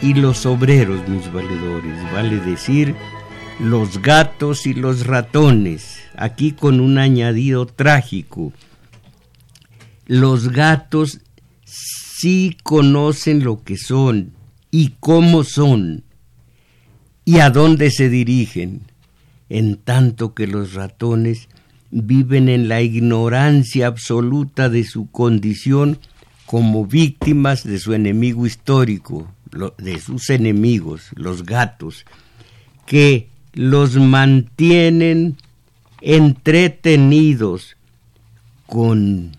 Y 0.00 0.14
los 0.14 0.46
obreros, 0.46 1.06
mis 1.06 1.30
valedores, 1.30 2.02
vale 2.14 2.40
decir, 2.40 2.94
los 3.60 4.00
gatos 4.00 4.66
y 4.66 4.72
los 4.72 5.06
ratones, 5.06 5.98
aquí 6.16 6.52
con 6.52 6.80
un 6.80 6.96
añadido 6.96 7.66
trágico. 7.66 8.54
Los 10.06 10.48
gatos 10.48 11.20
sí 11.66 12.56
conocen 12.62 13.44
lo 13.44 13.62
que 13.62 13.76
son 13.76 14.32
y 14.70 14.94
cómo 14.98 15.44
son 15.44 16.04
y 17.26 17.40
a 17.40 17.50
dónde 17.50 17.90
se 17.90 18.08
dirigen, 18.08 18.80
en 19.50 19.76
tanto 19.76 20.32
que 20.32 20.46
los 20.46 20.72
ratones 20.72 21.50
viven 21.90 22.48
en 22.48 22.66
la 22.66 22.80
ignorancia 22.80 23.88
absoluta 23.88 24.70
de 24.70 24.84
su 24.84 25.10
condición 25.10 25.98
como 26.52 26.84
víctimas 26.84 27.64
de 27.64 27.78
su 27.78 27.94
enemigo 27.94 28.44
histórico, 28.44 29.26
de 29.78 29.98
sus 29.98 30.28
enemigos, 30.28 31.08
los 31.14 31.46
gatos, 31.46 32.04
que 32.84 33.30
los 33.54 33.96
mantienen 33.96 35.38
entretenidos 36.02 37.78
con 38.66 39.34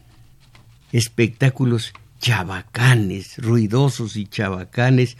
espectáculos 0.91 1.93
chabacanes, 2.19 3.37
ruidosos 3.37 4.15
y 4.15 4.25
chabacanes, 4.25 5.15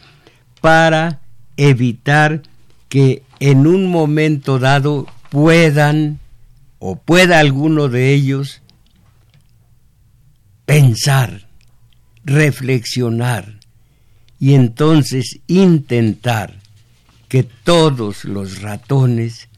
para 0.61 1.22
evitar 1.57 2.41
que 2.89 3.22
en 3.39 3.67
un 3.67 3.85
momento 3.85 4.57
dado 4.57 5.05
puedan 5.30 6.19
o 6.80 6.95
pueda 6.95 7.38
alguno 7.38 7.88
de 7.88 8.16
ellos 8.16 8.63
pensar 10.66 11.52
reflexionar 12.25 13.59
y 14.39 14.53
entonces 14.53 15.39
intentar 15.47 16.55
que 17.29 17.43
todos 17.43 18.25
los 18.25 18.61
ratones 18.61 19.49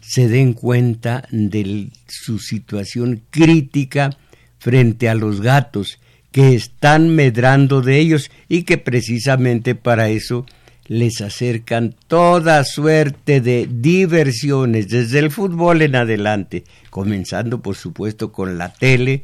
se 0.00 0.28
den 0.28 0.52
cuenta 0.52 1.26
de 1.30 1.88
su 2.06 2.38
situación 2.38 3.22
crítica 3.30 4.16
frente 4.58 5.08
a 5.08 5.14
los 5.14 5.40
gatos 5.40 5.98
que 6.30 6.54
están 6.54 7.14
medrando 7.14 7.80
de 7.80 7.98
ellos 7.98 8.30
y 8.48 8.64
que 8.64 8.76
precisamente 8.76 9.74
para 9.74 10.08
eso 10.08 10.46
les 10.86 11.20
acercan 11.20 11.94
toda 12.08 12.62
suerte 12.64 13.40
de 13.40 13.68
diversiones 13.70 14.88
desde 14.88 15.20
el 15.20 15.30
fútbol 15.30 15.82
en 15.82 15.96
adelante, 15.96 16.64
comenzando 16.90 17.62
por 17.62 17.76
supuesto 17.76 18.32
con 18.32 18.58
la 18.58 18.72
tele, 18.72 19.22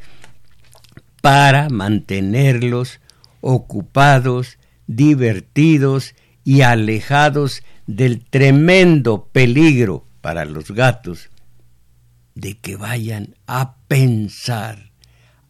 para 1.20 1.68
mantenerlos 1.68 3.00
ocupados, 3.40 4.58
divertidos 4.86 6.14
y 6.44 6.62
alejados 6.62 7.62
del 7.86 8.24
tremendo 8.24 9.28
peligro 9.32 10.06
para 10.20 10.44
los 10.44 10.70
gatos 10.70 11.30
de 12.34 12.56
que 12.58 12.76
vayan 12.76 13.34
a 13.46 13.76
pensar, 13.88 14.90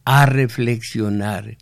a 0.05 0.27
reflexionar 0.27 1.57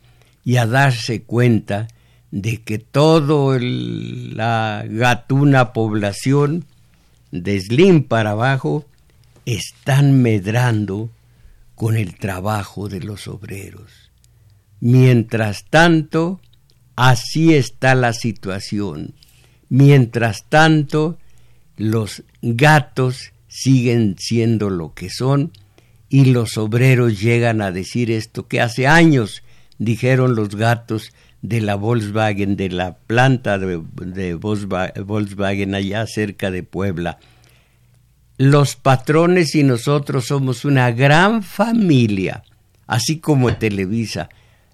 y 0.45 0.57
a 0.57 0.67
darse 0.67 1.23
cuenta 1.23 1.89
de 2.31 2.63
que 2.63 2.79
toda 2.79 3.59
la 3.61 4.85
gatuna 4.89 5.73
población, 5.73 6.65
de 7.31 7.61
Slim 7.61 8.05
para 8.05 8.31
abajo, 8.31 8.87
están 9.45 10.23
medrando 10.23 11.11
con 11.79 11.97
el 11.97 12.17
trabajo 12.17 12.89
de 12.89 12.99
los 12.99 13.29
obreros. 13.29 14.11
Mientras 14.81 15.65
tanto, 15.71 16.41
así 16.97 17.55
está 17.55 17.95
la 17.95 18.13
situación. 18.13 19.15
Mientras 19.69 20.45
tanto, 20.49 21.19
los 21.77 22.25
gatos 22.43 23.33
siguen 23.47 24.17
siendo 24.19 24.71
lo 24.71 24.93
que 24.93 25.09
son 25.09 25.53
y 26.09 26.25
los 26.25 26.59
obreros 26.59 27.21
llegan 27.21 27.63
a 27.63 27.71
decir 27.71 28.11
esto 28.11 28.49
que 28.49 28.61
hace 28.61 28.89
años 28.89 29.45
dijeron 29.79 30.35
los 30.35 30.57
gatos 30.57 31.13
de 31.43 31.61
la 31.61 31.77
Volkswagen, 31.77 32.57
de 32.57 32.71
la 32.71 32.97
planta 32.97 33.57
de, 33.57 33.81
de 33.95 34.35
Volkswagen 34.35 35.77
allá 35.77 36.05
cerca 36.09 36.51
de 36.51 36.65
Puebla 36.65 37.21
los 38.39 38.77
patrones 38.77 39.57
y 39.57 39.65
nosotros 39.65 40.27
somos 40.27 40.65
una 40.65 40.93
gran 40.93 41.43
familia, 41.43 42.45
así 42.87 43.19
como 43.19 43.55
Televisa, 43.57 44.29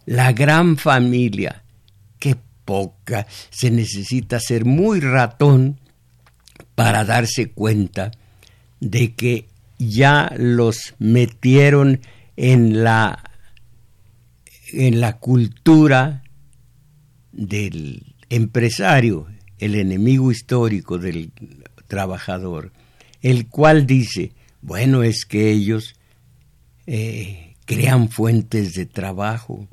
la 0.05 0.33
gran 0.33 0.77
familia. 0.77 1.65
Qué 2.19 2.37
poca, 2.67 3.27
se 3.51 3.71
necesita 3.71 4.39
ser 4.39 4.67
muy 4.67 5.01
ratón 5.01 5.81
para 6.75 7.05
darse 7.05 7.51
cuenta 7.53 8.13
de 8.81 9.15
que 9.15 9.49
ya 9.79 10.31
los 10.37 10.95
metieron 10.99 12.01
en 12.37 12.85
la 12.85 13.31
en 14.73 15.01
la 15.01 15.19
cultura 15.19 16.25
del 17.33 18.15
empresario, 18.29 19.29
el 19.59 19.77
enemigo 19.77 20.33
histórico 20.33 20.99
del 20.99 21.31
trabajador 21.87 22.73
el 23.25 23.49
cual 23.49 23.87
dice, 23.87 24.33
bueno, 24.61 25.03
es 25.03 25.25
que 25.25 25.51
ellos 25.51 25.95
eh, 26.87 27.55
crean 27.65 28.11
fuentes 28.11 28.75
de 28.75 28.85
trabajo. 28.85 29.67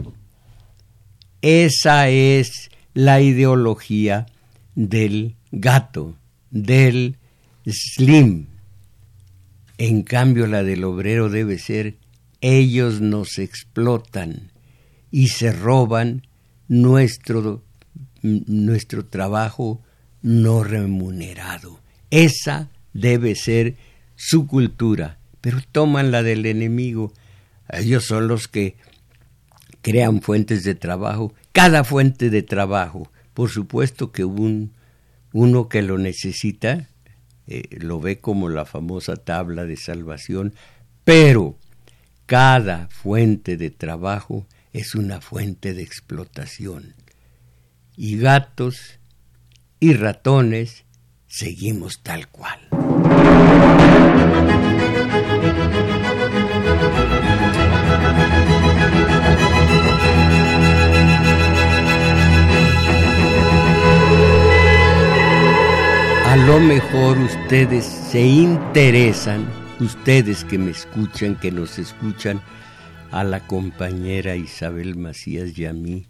Esa 1.41 2.07
es 2.07 2.71
la 2.93 3.19
ideología 3.19 4.25
del 4.75 5.35
gato, 5.51 6.15
del 6.49 7.17
slim. 7.65 8.47
En 9.77 10.03
cambio, 10.03 10.47
la 10.47 10.63
del 10.63 10.85
obrero 10.85 11.27
debe 11.29 11.59
ser, 11.59 11.97
ellos 12.39 13.01
nos 13.01 13.37
explotan 13.37 14.53
y 15.11 15.27
se 15.27 15.51
roban 15.51 16.25
nuestro, 16.69 17.61
nuestro 18.21 19.05
trabajo 19.07 19.81
no 20.21 20.63
remunerado. 20.63 21.81
Esa 22.11 22.69
debe 22.93 23.35
ser 23.35 23.75
su 24.15 24.47
cultura, 24.47 25.19
pero 25.41 25.59
toman 25.71 26.11
la 26.11 26.23
del 26.23 26.45
enemigo. 26.45 27.13
Ellos 27.69 28.05
son 28.05 28.27
los 28.27 28.47
que 28.47 28.75
crean 29.81 30.21
fuentes 30.21 30.63
de 30.63 30.75
trabajo, 30.75 31.33
cada 31.51 31.83
fuente 31.83 32.29
de 32.29 32.43
trabajo. 32.43 33.11
Por 33.33 33.49
supuesto 33.49 34.11
que 34.11 34.25
un, 34.25 34.73
uno 35.33 35.69
que 35.69 35.81
lo 35.81 35.97
necesita 35.97 36.89
eh, 37.47 37.63
lo 37.79 37.99
ve 37.99 38.19
como 38.19 38.49
la 38.49 38.65
famosa 38.65 39.15
tabla 39.15 39.65
de 39.65 39.75
salvación, 39.75 40.53
pero 41.03 41.57
cada 42.25 42.87
fuente 42.87 43.57
de 43.57 43.71
trabajo 43.71 44.45
es 44.71 44.95
una 44.95 45.19
fuente 45.19 45.73
de 45.73 45.81
explotación. 45.81 46.93
Y 47.97 48.17
gatos 48.17 48.99
y 49.79 49.93
ratones 49.93 50.85
seguimos 51.31 52.01
tal 52.03 52.27
cual. 52.27 52.59
A 66.25 66.35
lo 66.35 66.59
mejor 66.59 67.17
ustedes 67.17 67.85
se 67.85 68.21
interesan, 68.21 69.47
ustedes 69.79 70.43
que 70.43 70.57
me 70.57 70.71
escuchan, 70.71 71.39
que 71.39 71.51
nos 71.51 71.79
escuchan, 71.79 72.41
a 73.09 73.23
la 73.23 73.47
compañera 73.47 74.35
Isabel 74.35 74.97
Macías 74.97 75.57
y 75.57 75.65
a 75.65 75.73
mí, 75.73 76.07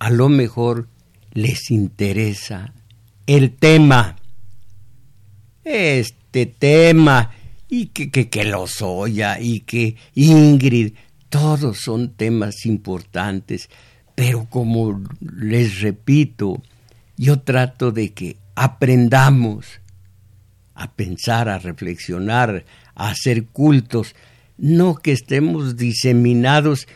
a 0.00 0.10
lo 0.10 0.28
mejor 0.28 0.88
les 1.32 1.70
interesa 1.70 2.72
el 3.26 3.52
tema 3.54 4.16
este 5.68 6.46
tema, 6.46 7.30
y 7.68 7.86
que, 7.86 8.10
que, 8.10 8.28
que 8.28 8.52
y 9.40 9.60
que 9.60 9.96
Ingrid, 10.14 10.94
todos 11.28 11.78
son 11.78 12.14
temas 12.14 12.64
importantes, 12.64 13.68
pero 14.14 14.46
como 14.48 15.02
les 15.20 15.80
repito, 15.80 16.62
yo 17.16 17.40
trato 17.40 17.92
de 17.92 18.12
que 18.14 18.36
aprendamos 18.54 19.66
a 20.74 20.92
pensar, 20.92 21.48
a 21.48 21.58
reflexionar, 21.58 22.64
a 22.94 23.10
hacer 23.10 23.46
cultos, 23.46 24.14
no 24.56 24.96
que 24.96 25.12
estemos 25.12 25.76
diseminados 25.76 26.88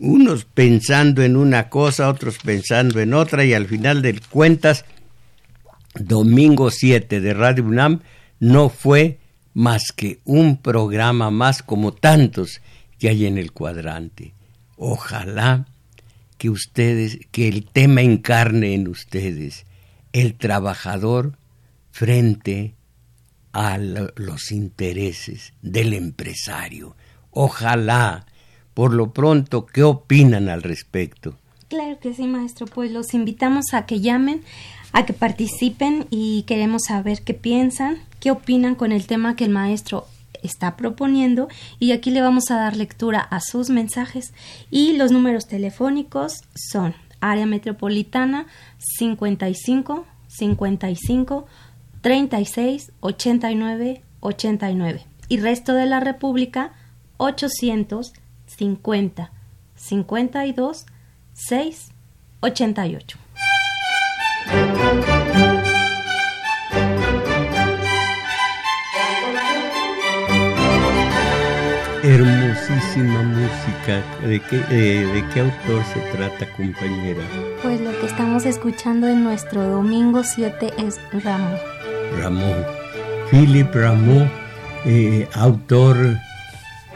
unos 0.00 0.44
pensando 0.44 1.22
en 1.22 1.36
una 1.36 1.68
cosa, 1.68 2.08
otros 2.08 2.38
pensando 2.38 3.00
en 3.00 3.14
otra 3.14 3.44
y 3.44 3.54
al 3.54 3.66
final 3.66 4.02
de 4.02 4.20
cuentas, 4.30 4.84
domingo 5.94 6.70
7 6.70 7.20
de 7.20 7.34
Radio 7.34 7.64
UNAM 7.64 8.00
no 8.40 8.68
fue 8.68 9.18
más 9.54 9.92
que 9.94 10.20
un 10.24 10.56
programa 10.56 11.30
más 11.30 11.62
como 11.62 11.92
tantos 11.92 12.60
que 12.98 13.08
hay 13.08 13.26
en 13.26 13.38
el 13.38 13.52
cuadrante. 13.52 14.34
Ojalá 14.76 15.66
que 16.38 16.50
ustedes, 16.50 17.18
que 17.30 17.48
el 17.48 17.66
tema 17.66 18.02
encarne 18.02 18.74
en 18.74 18.88
ustedes 18.88 19.64
el 20.12 20.34
trabajador 20.34 21.38
frente 21.90 22.74
a 23.52 23.78
los 23.78 24.50
intereses 24.50 25.52
del 25.62 25.92
empresario. 25.92 26.96
Ojalá, 27.30 28.26
por 28.74 28.92
lo 28.92 29.12
pronto, 29.12 29.66
¿qué 29.66 29.82
opinan 29.82 30.48
al 30.48 30.62
respecto? 30.62 31.38
Claro 31.68 31.98
que 32.00 32.12
sí, 32.12 32.26
maestro. 32.26 32.66
Pues 32.66 32.90
los 32.90 33.14
invitamos 33.14 33.72
a 33.72 33.86
que 33.86 34.00
llamen, 34.00 34.42
a 34.92 35.06
que 35.06 35.12
participen 35.12 36.06
y 36.10 36.42
queremos 36.42 36.82
saber 36.88 37.22
qué 37.22 37.34
piensan, 37.34 37.98
qué 38.20 38.30
opinan 38.30 38.74
con 38.74 38.92
el 38.92 39.06
tema 39.06 39.36
que 39.36 39.44
el 39.44 39.50
maestro 39.50 40.06
está 40.42 40.76
proponiendo. 40.76 41.48
Y 41.78 41.92
aquí 41.92 42.10
le 42.10 42.20
vamos 42.20 42.50
a 42.50 42.56
dar 42.56 42.76
lectura 42.76 43.20
a 43.20 43.40
sus 43.40 43.70
mensajes. 43.70 44.34
Y 44.70 44.96
los 44.96 45.12
números 45.12 45.46
telefónicos 45.46 46.42
son 46.54 46.94
área 47.20 47.46
metropolitana 47.46 48.46
55 48.78 50.04
55 50.28 51.46
36 52.00 52.92
89 53.00 54.02
89 54.20 55.06
y 55.28 55.38
resto 55.38 55.74
de 55.74 55.86
la 55.86 56.00
República 56.00 56.72
850 57.18 59.30
52 59.76 60.86
6 61.34 61.88
88. 62.40 63.21
Hermosísima 72.04 73.22
música. 73.22 74.02
¿De 74.26 74.40
qué, 74.40 74.60
eh, 74.70 75.06
¿De 75.06 75.24
qué 75.32 75.40
autor 75.40 75.84
se 75.84 76.00
trata, 76.16 76.46
compañera? 76.56 77.22
Pues 77.62 77.80
lo 77.80 77.92
que 78.00 78.06
estamos 78.06 78.44
escuchando 78.44 79.06
en 79.06 79.22
nuestro 79.22 79.62
domingo 79.62 80.24
7 80.24 80.72
es 80.78 81.00
Ramón. 81.24 81.58
Ramón. 82.18 82.66
Philippe 83.30 83.80
Ramón, 83.80 84.30
eh, 84.84 85.28
autor 85.34 85.96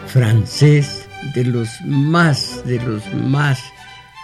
francés 0.07 1.09
de 1.35 1.45
los 1.45 1.81
más, 1.83 2.63
de 2.67 2.81
los 2.81 3.03
más 3.15 3.61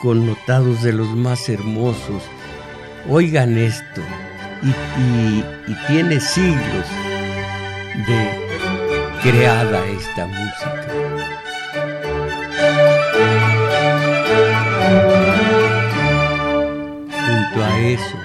connotados, 0.03 0.83
de 0.83 0.93
los 0.93 1.09
más 1.09 1.49
hermosos. 1.49 2.23
Oigan 3.09 3.59
esto, 3.59 4.01
y, 4.63 5.75
tiene 5.89 6.21
siglos 6.21 6.87
de 8.07 8.31
creada 9.23 9.85
esta 9.89 10.27
música. 10.27 10.87
Junto 17.11 17.65
a 17.65 17.81
eso, 17.81 18.17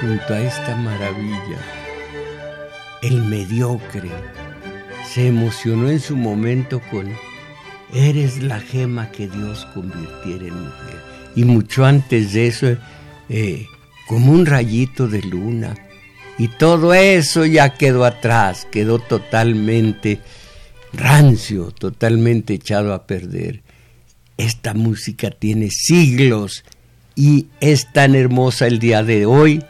junto 0.00 0.34
a 0.34 0.40
esta 0.40 0.76
maravilla, 0.76 1.58
el 3.02 3.22
mediocre 3.22 4.10
se 5.12 5.26
emocionó 5.26 5.90
en 5.90 6.00
su 6.00 6.16
momento 6.16 6.80
con 6.90 7.08
Eres 7.92 8.42
la 8.42 8.58
gema 8.58 9.10
que 9.12 9.28
Dios 9.28 9.66
convirtiera 9.72 10.46
en 10.46 10.64
mujer. 10.64 11.00
Y 11.36 11.44
mucho 11.44 11.84
antes 11.84 12.32
de 12.32 12.48
eso, 12.48 12.76
eh, 13.28 13.68
como 14.06 14.32
un 14.32 14.46
rayito 14.46 15.08
de 15.08 15.22
luna, 15.22 15.74
y 16.38 16.48
todo 16.48 16.94
eso 16.94 17.44
ya 17.44 17.74
quedó 17.74 18.04
atrás, 18.04 18.66
quedó 18.70 18.98
totalmente 18.98 20.20
rancio, 20.92 21.70
totalmente 21.70 22.54
echado 22.54 22.92
a 22.92 23.06
perder. 23.06 23.62
Esta 24.36 24.74
música 24.74 25.30
tiene 25.30 25.68
siglos 25.70 26.64
y 27.14 27.46
es 27.60 27.92
tan 27.92 28.16
hermosa 28.16 28.66
el 28.66 28.80
día 28.80 29.04
de 29.04 29.26
hoy 29.26 29.62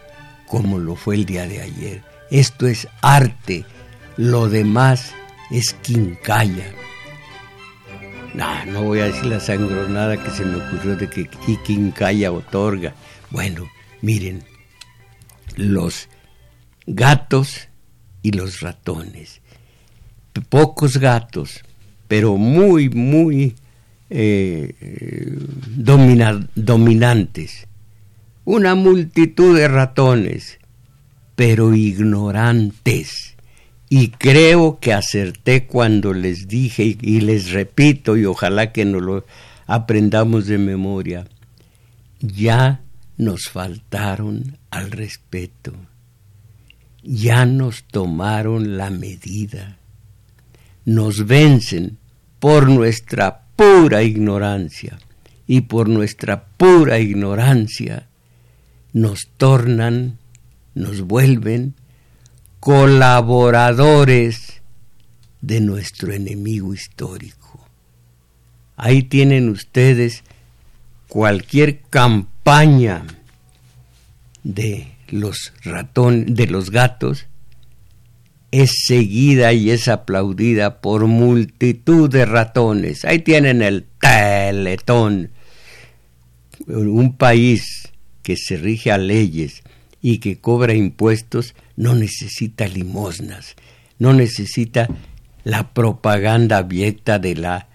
como 0.46 0.78
lo 0.78 0.96
fue 0.96 1.16
el 1.16 1.26
día 1.26 1.46
de 1.46 1.60
ayer. 1.60 2.02
Esto 2.30 2.66
es 2.66 2.88
arte, 3.02 3.64
lo 4.16 4.48
demás 4.48 5.12
es 5.50 5.74
quincalla. 5.74 6.64
No, 8.32 8.64
no 8.66 8.82
voy 8.82 9.00
a 9.00 9.04
decir 9.04 9.26
la 9.26 9.38
sangronada 9.38 10.16
que 10.22 10.30
se 10.30 10.44
me 10.44 10.56
ocurrió 10.56 10.96
de 10.96 11.08
que 11.08 11.28
quincalla 11.64 12.32
otorga. 12.32 12.94
Bueno, 13.30 13.68
miren, 14.04 14.42
los 15.56 16.08
gatos 16.86 17.68
y 18.22 18.32
los 18.32 18.60
ratones. 18.60 19.40
Pocos 20.50 20.98
gatos, 20.98 21.60
pero 22.06 22.36
muy, 22.36 22.90
muy 22.90 23.54
eh, 24.10 25.38
dominantes. 26.54 27.66
Una 28.44 28.74
multitud 28.74 29.56
de 29.56 29.68
ratones, 29.68 30.58
pero 31.34 31.74
ignorantes. 31.74 33.36
Y 33.88 34.08
creo 34.08 34.80
que 34.80 34.92
acerté 34.92 35.66
cuando 35.66 36.12
les 36.12 36.46
dije 36.46 36.98
y 37.00 37.20
les 37.20 37.52
repito 37.52 38.18
y 38.18 38.26
ojalá 38.26 38.70
que 38.72 38.84
no 38.84 39.00
lo 39.00 39.24
aprendamos 39.66 40.46
de 40.46 40.58
memoria. 40.58 41.26
Ya 42.20 42.83
nos 43.16 43.48
faltaron 43.48 44.58
al 44.70 44.90
respeto. 44.90 45.72
Ya 47.02 47.46
nos 47.46 47.84
tomaron 47.84 48.78
la 48.78 48.90
medida, 48.90 49.78
nos 50.84 51.26
vencen 51.26 51.98
por 52.40 52.68
nuestra 52.68 53.42
pura 53.56 54.02
ignorancia. 54.02 54.98
Y 55.46 55.62
por 55.62 55.90
nuestra 55.90 56.46
pura 56.46 56.98
ignorancia 56.98 58.08
nos 58.94 59.28
tornan, 59.36 60.18
nos 60.74 61.02
vuelven 61.02 61.74
colaboradores 62.60 64.62
de 65.42 65.60
nuestro 65.60 66.14
enemigo 66.14 66.72
histórico. 66.72 67.68
Ahí 68.76 69.02
tienen 69.02 69.50
ustedes 69.50 70.24
cualquier 71.08 71.82
campaña 72.44 73.06
de 74.42 74.92
los 75.08 75.54
ratones, 75.64 76.34
de 76.36 76.46
los 76.46 76.70
gatos, 76.70 77.24
es 78.50 78.70
seguida 78.86 79.54
y 79.54 79.70
es 79.70 79.88
aplaudida 79.88 80.82
por 80.82 81.06
multitud 81.06 82.10
de 82.10 82.26
ratones. 82.26 83.06
Ahí 83.06 83.20
tienen 83.20 83.62
el 83.62 83.86
teletón. 83.98 85.30
Un 86.66 87.16
país 87.16 87.90
que 88.22 88.36
se 88.36 88.58
rige 88.58 88.92
a 88.92 88.98
leyes 88.98 89.62
y 90.02 90.18
que 90.18 90.38
cobra 90.38 90.74
impuestos 90.74 91.54
no 91.76 91.94
necesita 91.94 92.68
limosnas, 92.68 93.56
no 93.98 94.12
necesita 94.12 94.88
la 95.44 95.72
propaganda 95.72 96.58
abierta 96.58 97.18
de 97.18 97.36
la 97.36 97.68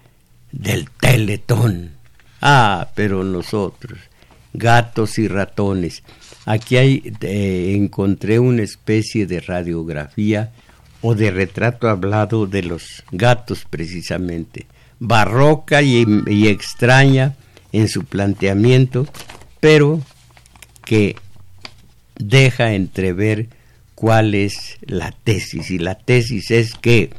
del 0.51 0.89
teletón. 0.91 1.93
Ah, 2.41 2.89
pero 2.95 3.23
nosotros, 3.23 3.99
gatos 4.53 5.17
y 5.19 5.27
ratones, 5.27 6.03
Aquí 6.49 6.77
hay, 6.77 7.13
eh, 7.21 7.75
encontré 7.75 8.39
una 8.39 8.63
especie 8.63 9.27
de 9.27 9.39
radiografía 9.39 10.51
o 11.01 11.13
de 11.13 11.29
retrato 11.29 11.87
hablado 11.87 12.47
de 12.47 12.63
los 12.63 13.03
gatos 13.11 13.67
precisamente, 13.69 14.65
barroca 14.97 15.83
y, 15.83 16.07
y 16.25 16.47
extraña 16.47 17.35
en 17.71 17.87
su 17.87 18.03
planteamiento, 18.03 19.05
pero 19.59 20.01
que 20.83 21.15
deja 22.15 22.73
entrever 22.73 23.49
cuál 23.93 24.33
es 24.33 24.79
la 24.81 25.11
tesis. 25.11 25.69
Y 25.69 25.77
la 25.77 25.99
tesis 25.99 26.49
es 26.49 26.73
que 26.73 27.11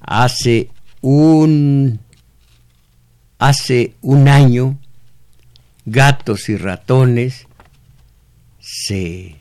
hace 0.00 0.70
un, 1.02 2.00
hace 3.38 3.92
un 4.00 4.26
año 4.26 4.76
gatos 5.86 6.48
y 6.48 6.56
ratones 6.56 7.46
se, 8.60 9.36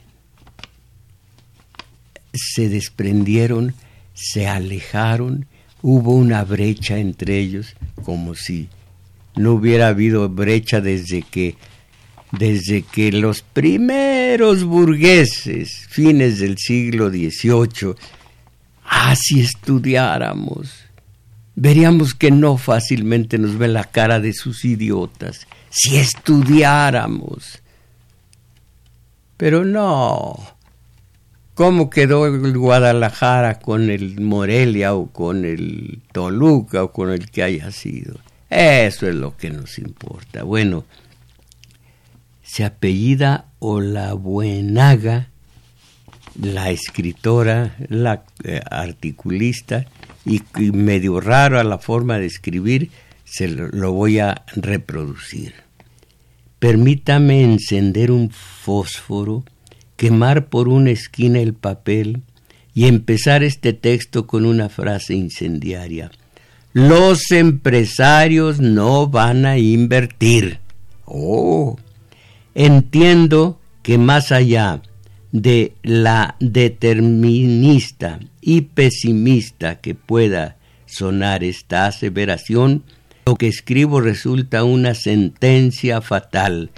se 2.33 2.69
desprendieron, 2.69 3.73
se 4.13 4.47
alejaron, 4.47 5.45
hubo 5.81 6.13
una 6.13 6.43
brecha 6.43 6.97
entre 6.97 7.39
ellos, 7.39 7.75
como 8.03 8.35
si 8.35 8.69
no 9.35 9.53
hubiera 9.53 9.89
habido 9.89 10.27
brecha 10.29 10.81
desde 10.81 11.21
que 11.21 11.55
desde 12.31 12.83
que 12.83 13.11
los 13.11 13.41
primeros 13.41 14.63
burgueses, 14.63 15.87
fines 15.89 16.39
del 16.39 16.57
siglo 16.57 17.09
XVIII, 17.09 17.95
así 18.85 19.39
estudiáramos, 19.39 20.71
veríamos 21.55 22.13
que 22.13 22.31
no 22.31 22.57
fácilmente 22.57 23.37
nos 23.37 23.57
ven 23.57 23.73
la 23.73 23.85
cara 23.85 24.19
de 24.19 24.33
sus 24.33 24.63
idiotas, 24.63 25.47
si 25.69 25.97
estudiáramos. 25.97 27.61
Pero 29.37 29.63
no. 29.63 30.35
¿Cómo 31.53 31.89
quedó 31.89 32.25
el 32.25 32.57
Guadalajara 32.57 33.59
con 33.59 33.89
el 33.89 34.21
Morelia 34.21 34.93
o 34.93 35.07
con 35.07 35.43
el 35.43 36.01
Toluca 36.11 36.83
o 36.83 36.91
con 36.91 37.11
el 37.11 37.29
que 37.29 37.43
haya 37.43 37.71
sido? 37.71 38.15
Eso 38.49 39.07
es 39.07 39.15
lo 39.15 39.35
que 39.35 39.49
nos 39.49 39.77
importa. 39.77 40.43
Bueno, 40.43 40.85
se 42.41 42.65
apellida 42.65 43.45
Olabuenaga, 43.59 45.29
la 46.41 46.71
escritora, 46.71 47.75
la 47.89 48.23
eh, 48.43 48.61
articulista, 48.71 49.85
y, 50.25 50.41
medio 50.71 51.19
raro 51.19 51.59
a 51.59 51.63
la 51.63 51.77
forma 51.77 52.17
de 52.17 52.25
escribir, 52.25 52.89
se 53.29 53.47
lo, 53.47 53.91
voy 53.91 54.19
a 54.19 54.43
reproducir. 54.55 55.53
Permítame 56.59 57.43
encender 57.43 58.11
un 58.11 58.31
fósforo, 58.31 59.43
quemar 59.95 60.47
por 60.47 60.67
una 60.67 60.91
esquina 60.91 61.39
el 61.39 61.53
papel 61.53 62.21
y 62.73 62.85
empezar 62.87 63.43
este 63.43 63.73
texto 63.73 64.27
con 64.27 64.45
una 64.45 64.69
frase 64.69 65.13
incendiaria. 65.13 66.11
Los 66.73 67.31
empresarios 67.31 68.59
no 68.59 69.07
van 69.07 69.45
a 69.45 69.57
invertir. 69.57 70.59
Oh, 71.05 71.77
Entiendo 72.55 73.59
que 73.83 73.97
más 73.97 74.31
allá 74.31 74.81
de 75.31 75.73
la 75.83 76.35
determinista 76.39 78.19
y 78.41 78.61
pesimista 78.61 79.79
que 79.79 79.95
pueda 79.95 80.57
sonar 80.85 81.43
esta 81.43 81.85
aseveración, 81.85 82.83
lo 83.29 83.35
que 83.35 83.47
escribo 83.47 84.01
resulta 84.01 84.63
una 84.63 84.95
sentencia 84.95 86.01
fatal. 86.01 86.71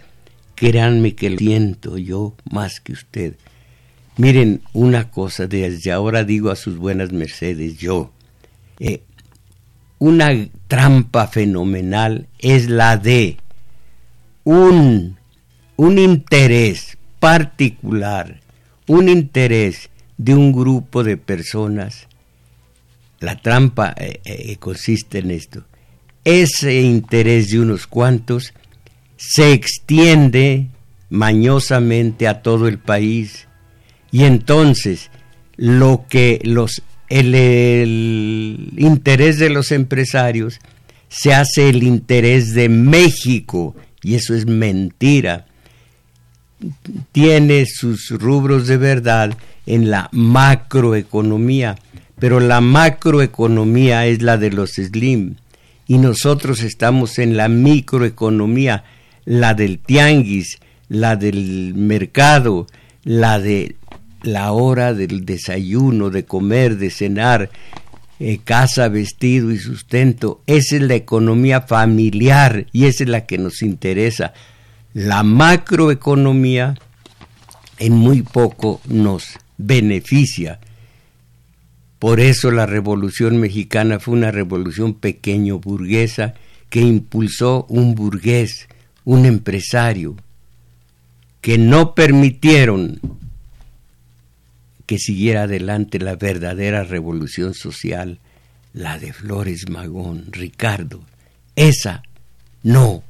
Créanme 0.56 1.16
que 1.16 1.30
lo 1.30 1.38
siento 1.38 1.98
yo 1.98 2.36
más 2.52 2.82
que 2.82 2.92
usted. 2.92 3.38
Miren 4.18 4.62
una 4.74 5.10
cosa, 5.10 5.48
desde 5.48 5.94
ahora 5.94 6.26
digo 6.26 6.52
a 6.52 6.58
sus 6.58 6.76
buenas 6.76 7.14
mercedes 7.14 7.78
yo. 7.78 8.12
Eh, 8.80 9.02
una 9.98 10.28
trampa 10.68 11.28
fenomenal 11.28 12.28
es 12.38 12.70
la 12.70 12.98
de 12.98 13.38
un 14.44 15.18
un 15.78 16.00
interés 16.00 16.98
particular, 17.22 18.42
un 18.88 19.08
interés 19.08 19.90
de 20.18 20.36
un 20.36 20.52
grupo 20.52 21.06
de 21.06 21.16
personas, 21.16 22.10
la 23.22 23.42
trampa 23.42 23.96
eh, 23.98 24.20
eh, 24.26 24.58
consiste 24.58 25.20
en 25.20 25.32
esto. 25.32 25.64
Ese 26.24 26.82
interés 26.82 27.50
de 27.50 27.60
unos 27.60 27.88
cuantos 27.88 28.54
se 29.18 29.54
extiende 29.54 30.68
mañosamente 31.10 32.28
a 32.28 32.42
todo 32.42 32.68
el 32.68 32.80
país. 32.80 33.48
Y 34.12 34.24
entonces 34.24 35.10
lo 35.58 36.06
que 36.10 36.40
los 36.44 36.82
el 37.10 38.74
interés 38.78 39.38
de 39.38 39.50
los 39.50 39.72
empresarios 39.72 40.60
se 41.10 41.34
hace 41.34 41.70
el 41.70 41.84
interés 41.84 42.54
de 42.54 42.70
México. 42.70 43.76
Y 44.02 44.16
eso 44.16 44.34
es 44.34 44.46
mentira. 44.46 45.46
Tiene 47.12 47.66
sus 47.66 48.12
rubros 48.12 48.68
de 48.68 48.78
verdad 48.78 49.38
en 49.66 49.92
la 49.92 50.08
macroeconomía, 50.14 51.78
pero 52.18 52.40
la 52.40 52.62
macroeconomía 52.62 54.06
es 54.08 54.22
la 54.22 54.38
de 54.38 54.52
los 54.52 54.72
Slim 54.72 55.36
y 55.92 55.98
nosotros 55.98 56.64
estamos 56.64 57.20
en 57.20 57.36
la 57.36 57.50
microeconomía, 57.50 58.86
la 59.26 59.54
del 59.54 59.78
tianguis, 59.80 60.60
la 60.88 61.18
del 61.18 61.74
mercado, 61.76 62.66
la 63.04 63.42
de 63.42 63.76
la 64.24 64.54
hora 64.54 64.94
del 64.94 65.26
desayuno, 65.26 66.10
de 66.10 66.24
comer, 66.24 66.78
de 66.78 66.92
cenar, 66.92 67.50
eh, 68.22 68.40
casa, 68.42 68.88
vestido 68.88 69.52
y 69.52 69.58
sustento. 69.58 70.42
Esa 70.48 70.78
es 70.78 70.82
la 70.82 70.96
economía 70.96 71.60
familiar 71.60 72.68
y 72.72 72.86
esa 72.86 73.04
es 73.04 73.10
la 73.10 73.26
que 73.26 73.38
nos 73.38 73.62
interesa 73.62 74.32
la 74.94 75.24
macroeconomía 75.24 76.76
en 77.80 77.92
muy 77.92 78.22
poco 78.22 78.80
nos 78.88 79.26
beneficia. 79.58 80.62
Por 82.02 82.20
eso 82.20 82.50
la 82.50 82.66
revolución 82.66 83.40
mexicana 83.40 84.00
fue 84.00 84.16
una 84.16 84.32
revolución 84.32 84.96
pequeño 84.96 85.60
burguesa 85.60 86.34
que 86.72 86.82
impulsó 86.82 87.68
un 87.70 87.94
burgués, 87.94 88.68
un 89.06 89.28
empresario, 89.28 90.16
que 91.42 91.60
no 91.60 91.94
permitieron 91.94 93.00
que 94.88 94.98
siguiera 94.98 95.44
adelante 95.44 96.00
la 96.00 96.16
verdadera 96.16 96.84
revolución 96.84 97.54
social, 97.54 98.18
la 98.74 98.98
de 98.98 99.14
Flores 99.14 99.70
Magón, 99.70 100.26
Ricardo. 100.32 101.04
Esa 101.56 102.02
no 102.64 103.04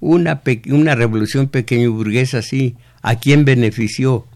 una, 0.00 0.42
una 0.66 0.94
revolución 0.94 1.48
pequeño 1.48 1.92
burguesa 1.92 2.40
así, 2.40 2.76
¿a 3.00 3.18
quién 3.18 3.46
benefició? 3.46 4.26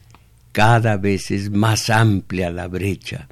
Cada 0.53 0.97
vez 0.97 1.31
es 1.31 1.51
más 1.51 1.91
amplia 1.91 2.51
la 2.51 2.69
brecha 2.69 3.29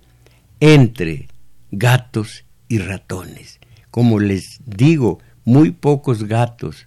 entre 0.61 1.29
gatos 1.71 2.45
y 2.69 2.79
ratones. 2.79 3.59
Como 3.91 4.21
les 4.21 4.61
digo, 4.65 5.19
muy 5.45 5.73
pocos 5.73 6.25
gatos, 6.25 6.87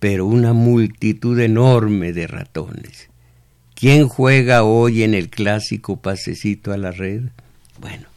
pero 0.00 0.26
una 0.26 0.52
multitud 0.52 1.38
enorme 1.38 2.12
de 2.12 2.26
ratones. 2.26 3.08
¿Quién 3.74 4.08
juega 4.08 4.64
hoy 4.64 5.04
en 5.04 5.14
el 5.14 5.28
clásico 5.28 6.00
pasecito 6.00 6.72
a 6.72 6.76
la 6.76 6.90
red? 6.90 7.22
Bueno, 7.80 8.08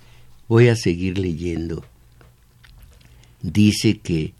voy 0.48 0.70
a 0.70 0.76
seguir 0.76 1.20
leyendo. 1.20 1.86
Dice 3.44 4.00
que 4.00 4.34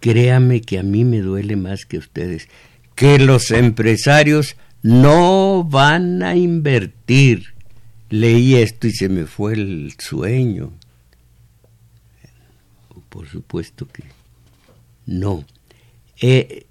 créame 0.00 0.60
que 0.62 0.78
a 0.78 0.82
mí 0.82 1.04
me 1.04 1.20
duele 1.20 1.56
más 1.56 1.84
que 1.84 1.96
a 1.96 2.00
ustedes, 2.00 2.48
que 2.94 3.18
los 3.18 3.50
empresarios 3.50 4.56
no 4.82 5.64
van 5.64 6.22
a 6.22 6.36
invertir. 6.36 7.51
Leí 8.12 8.56
esto 8.56 8.86
y 8.86 8.92
se 8.92 9.08
me 9.08 9.24
fue 9.24 9.54
el 9.54 9.94
sueño. 9.98 10.70
Por 13.08 13.26
supuesto 13.26 13.88
que 13.88 14.04
no. 15.06 15.46
Eh, 16.20 16.66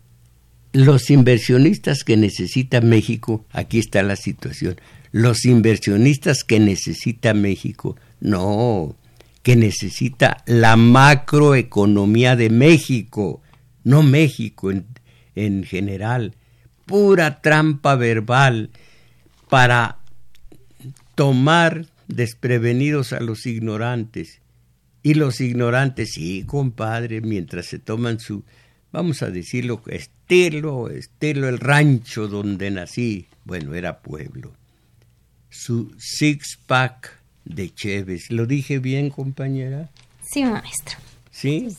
los 0.71 1.09
inversionistas 1.09 2.03
que 2.03 2.15
necesita 2.15 2.79
México, 2.79 3.43
aquí 3.53 3.79
está 3.79 4.03
la 4.03 4.17
situación, 4.17 4.79
los 5.11 5.45
inversionistas 5.45 6.43
que 6.43 6.59
necesita 6.59 7.33
México, 7.33 7.97
no, 8.19 8.95
que 9.41 9.55
necesita 9.55 10.43
la 10.45 10.75
macroeconomía 10.75 12.35
de 12.35 12.51
México, 12.51 13.41
no 13.83 14.03
México 14.03 14.71
en, 15.33 15.63
general, 15.63 16.35
pura 16.85 17.41
trampa 17.41 17.95
verbal 17.95 18.69
para 19.49 20.00
tomar 21.15 21.85
desprevenidos 22.07 23.13
a 23.13 23.19
los 23.19 23.45
ignorantes. 23.45 24.39
Y 25.03 25.15
los 25.15 25.41
ignorantes, 25.41 26.11
sí, 26.13 26.43
compadre, 26.45 27.21
mientras 27.21 27.65
se 27.65 27.79
toman 27.79 28.19
su, 28.19 28.43
vamos 28.91 29.23
a 29.23 29.31
decirlo, 29.31 29.81
estilo, 29.87 30.89
estilo 30.89 31.49
el 31.49 31.59
rancho 31.59 32.27
donde 32.27 32.69
nací, 32.69 33.25
bueno, 33.45 33.73
era 33.73 34.01
pueblo, 34.01 34.53
su 35.49 35.91
six-pack 35.97 37.19
de 37.45 37.73
Chévez. 37.73 38.29
¿Lo 38.29 38.45
dije 38.45 38.77
bien, 38.79 39.09
compañera? 39.09 39.89
Sí, 40.21 40.45
maestro. 40.45 40.97
¿Sí? 41.31 41.69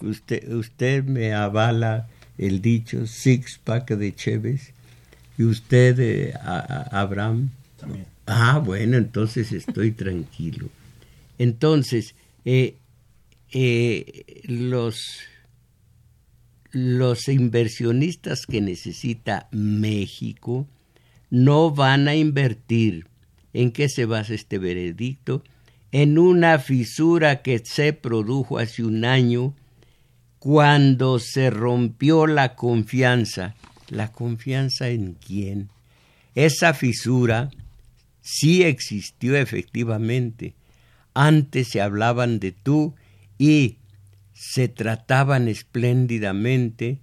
Usted, 0.00 0.52
usted 0.52 1.04
me 1.04 1.32
avala 1.32 2.08
el 2.36 2.60
dicho 2.60 3.06
six 3.06 3.60
pack 3.62 3.92
de 3.92 4.14
Chévez. 4.14 4.72
¿Y 5.38 5.44
usted, 5.44 5.98
eh, 6.00 6.34
Abraham? 6.90 7.50
también. 7.78 8.11
Ah, 8.34 8.62
bueno, 8.64 8.96
entonces 8.96 9.52
estoy 9.52 9.92
tranquilo. 9.92 10.70
Entonces, 11.36 12.14
eh, 12.46 12.76
eh, 13.52 14.42
los, 14.44 15.20
los 16.70 17.28
inversionistas 17.28 18.46
que 18.46 18.62
necesita 18.62 19.48
México 19.50 20.66
no 21.28 21.72
van 21.72 22.08
a 22.08 22.14
invertir. 22.14 23.06
¿En 23.52 23.70
qué 23.70 23.90
se 23.90 24.06
basa 24.06 24.32
este 24.32 24.56
veredicto? 24.56 25.44
En 25.90 26.18
una 26.18 26.58
fisura 26.58 27.42
que 27.42 27.60
se 27.62 27.92
produjo 27.92 28.56
hace 28.56 28.82
un 28.82 29.04
año 29.04 29.54
cuando 30.38 31.18
se 31.18 31.50
rompió 31.50 32.26
la 32.26 32.54
confianza. 32.54 33.56
¿La 33.90 34.10
confianza 34.10 34.88
en 34.88 35.18
quién? 35.20 35.68
Esa 36.34 36.72
fisura 36.72 37.50
sí 38.22 38.62
existió 38.62 39.36
efectivamente. 39.36 40.54
Antes 41.12 41.68
se 41.68 41.82
hablaban 41.82 42.38
de 42.38 42.52
tú 42.52 42.94
y 43.36 43.76
se 44.32 44.68
trataban 44.68 45.48
espléndidamente 45.48 47.00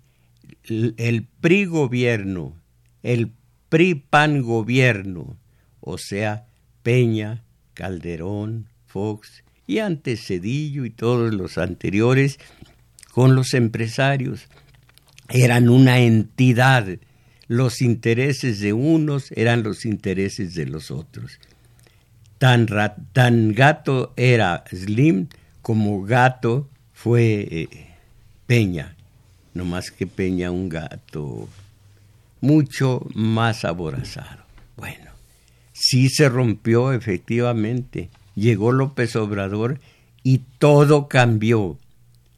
el 0.64 1.28
PRI 1.40 1.66
gobierno, 1.66 2.56
el 3.04 3.32
PRI 3.70 3.96
PAN 3.96 4.42
gobierno, 4.42 5.38
o 5.80 5.98
sea, 5.98 6.48
Peña, 6.84 7.44
Calderón, 7.74 8.68
Fox 8.86 9.44
y 9.68 9.80
antes 9.80 10.26
Cedillo 10.26 10.86
y 10.86 10.90
todos 10.90 11.34
los 11.34 11.58
anteriores 11.58 12.40
con 13.12 13.36
los 13.36 13.54
empresarios. 13.54 14.48
Eran 15.30 15.70
una 15.70 16.00
entidad. 16.00 16.88
Los 17.50 17.82
intereses 17.82 18.60
de 18.60 18.74
unos 18.74 19.32
eran 19.32 19.64
los 19.64 19.84
intereses 19.84 20.54
de 20.54 20.68
los 20.68 20.92
otros. 20.92 21.40
Tan, 22.38 22.68
gato 23.56 24.14
era 24.16 24.64
Slim 24.72 25.30
como 25.64 26.04
gato 26.04 26.70
fue 26.94 27.48
eh, 27.50 27.88
Peña, 28.46 28.96
no 29.56 29.66
más 29.66 29.90
que 29.90 30.06
Peña 30.06 30.52
un 30.52 30.70
gato 30.70 31.50
mucho 32.40 33.08
más 33.16 33.66
aborazado. 33.66 34.44
Bueno, 34.78 35.10
sí 35.74 36.08
se 36.10 36.30
rompió 36.30 36.94
efectivamente, 36.94 38.12
llegó 38.36 38.72
López 38.72 39.16
Obrador 39.16 39.80
y 40.22 40.44
todo 40.60 41.08
cambió. 41.08 41.80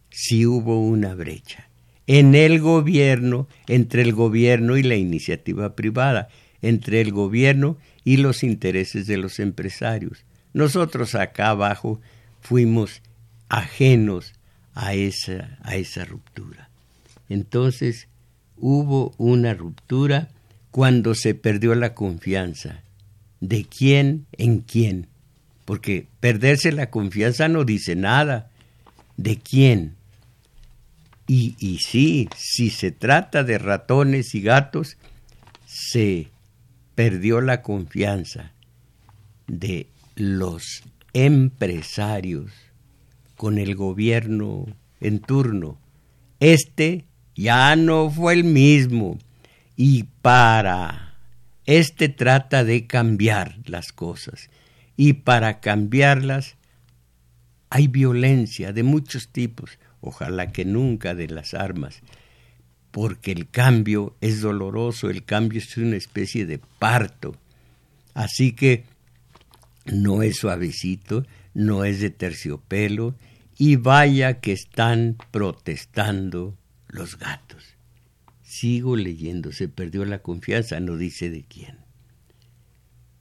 Sí 0.09 0.45
hubo 0.45 0.81
una 0.81 1.15
brecha 1.15 1.67
en 2.13 2.35
el 2.35 2.59
gobierno, 2.59 3.47
entre 3.67 4.01
el 4.01 4.11
gobierno 4.11 4.75
y 4.75 4.83
la 4.83 4.97
iniciativa 4.97 5.77
privada, 5.77 6.27
entre 6.61 6.99
el 6.99 7.13
gobierno 7.13 7.77
y 8.03 8.17
los 8.17 8.43
intereses 8.43 9.07
de 9.07 9.15
los 9.15 9.39
empresarios. 9.39 10.25
Nosotros 10.51 11.15
acá 11.15 11.51
abajo 11.51 12.01
fuimos 12.41 13.01
ajenos 13.47 14.33
a 14.73 14.93
esa, 14.93 15.57
a 15.61 15.77
esa 15.77 16.03
ruptura. 16.03 16.69
Entonces 17.29 18.09
hubo 18.57 19.13
una 19.17 19.53
ruptura 19.53 20.31
cuando 20.69 21.15
se 21.15 21.33
perdió 21.33 21.75
la 21.75 21.93
confianza. 21.93 22.83
¿De 23.39 23.63
quién 23.63 24.25
en 24.33 24.59
quién? 24.59 25.07
Porque 25.63 26.07
perderse 26.19 26.73
la 26.73 26.89
confianza 26.89 27.47
no 27.47 27.63
dice 27.63 27.95
nada. 27.95 28.51
¿De 29.15 29.37
quién? 29.37 29.95
Y, 31.33 31.55
y 31.59 31.77
sí, 31.77 32.27
si 32.35 32.69
se 32.69 32.91
trata 32.91 33.45
de 33.45 33.57
ratones 33.57 34.35
y 34.35 34.41
gatos, 34.41 34.97
se 35.65 36.27
perdió 36.93 37.39
la 37.39 37.61
confianza 37.61 38.51
de 39.47 39.87
los 40.15 40.83
empresarios 41.13 42.51
con 43.37 43.59
el 43.59 43.75
gobierno 43.75 44.65
en 44.99 45.19
turno. 45.19 45.79
Este 46.41 47.05
ya 47.33 47.77
no 47.77 48.09
fue 48.09 48.33
el 48.33 48.43
mismo. 48.43 49.17
Y 49.77 50.03
para 50.21 51.15
este 51.65 52.09
trata 52.09 52.65
de 52.65 52.87
cambiar 52.87 53.57
las 53.63 53.93
cosas. 53.93 54.49
Y 54.97 55.13
para 55.13 55.61
cambiarlas 55.61 56.57
hay 57.69 57.87
violencia 57.87 58.73
de 58.73 58.83
muchos 58.83 59.29
tipos, 59.29 59.79
ojalá 60.01 60.51
que 60.51 60.65
nunca 60.65 61.15
de 61.15 61.27
las 61.27 61.53
armas, 61.53 62.01
porque 62.91 63.31
el 63.31 63.49
cambio 63.49 64.15
es 64.19 64.41
doloroso, 64.41 65.09
el 65.09 65.23
cambio 65.23 65.59
es 65.59 65.77
una 65.77 65.95
especie 65.95 66.45
de 66.45 66.59
parto. 66.79 67.35
Así 68.13 68.51
que 68.51 68.83
no 69.85 70.23
es 70.23 70.37
suavecito, 70.37 71.25
no 71.53 71.85
es 71.85 72.01
de 72.01 72.09
terciopelo, 72.09 73.15
y 73.57 73.77
vaya 73.77 74.39
que 74.39 74.51
están 74.51 75.17
protestando 75.31 76.57
los 76.87 77.17
gatos. 77.17 77.63
Sigo 78.41 78.97
leyendo, 78.97 79.51
se 79.53 79.69
perdió 79.69 80.03
la 80.03 80.19
confianza, 80.19 80.79
no 80.79 80.97
dice 80.97 81.29
de 81.29 81.43
quién. 81.43 81.77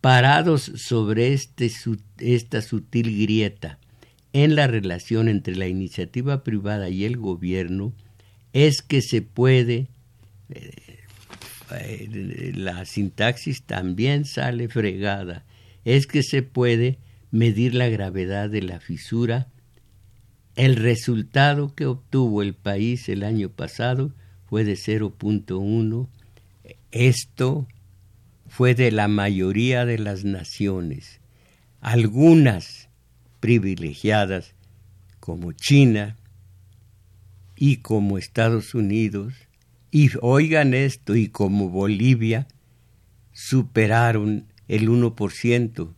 Parados 0.00 0.62
sobre 0.62 1.34
este, 1.34 1.70
esta 2.18 2.62
sutil 2.62 3.20
grieta 3.20 3.78
en 4.32 4.54
la 4.54 4.66
relación 4.66 5.28
entre 5.28 5.56
la 5.56 5.68
iniciativa 5.68 6.44
privada 6.44 6.88
y 6.88 7.04
el 7.04 7.16
gobierno, 7.16 7.92
es 8.52 8.82
que 8.82 9.02
se 9.02 9.22
puede, 9.22 9.88
eh, 10.48 10.72
eh, 11.72 12.52
la 12.54 12.84
sintaxis 12.84 13.62
también 13.62 14.24
sale 14.24 14.68
fregada, 14.68 15.44
es 15.84 16.06
que 16.06 16.22
se 16.22 16.42
puede 16.42 16.98
medir 17.30 17.74
la 17.74 17.88
gravedad 17.88 18.50
de 18.50 18.62
la 18.62 18.80
fisura 18.80 19.48
el 20.56 20.76
resultado 20.76 21.74
que 21.74 21.86
obtuvo 21.86 22.42
el 22.42 22.54
país 22.54 23.08
el 23.08 23.22
año 23.22 23.50
pasado 23.50 24.12
fue 24.46 24.64
de 24.64 24.74
0.1. 24.74 26.08
Esto 26.90 27.68
fue 28.48 28.74
de 28.74 28.90
la 28.90 29.08
mayoría 29.08 29.86
de 29.86 29.98
las 29.98 30.24
naciones. 30.24 31.20
Algunas 31.80 32.79
privilegiadas 33.40 34.54
como 35.18 35.52
China 35.52 36.16
y 37.56 37.78
como 37.78 38.16
Estados 38.16 38.74
Unidos, 38.74 39.34
y 39.90 40.10
oigan 40.22 40.72
esto, 40.72 41.16
y 41.16 41.28
como 41.28 41.68
Bolivia, 41.68 42.46
superaron 43.32 44.46
el 44.68 44.88
1%, 44.88 45.88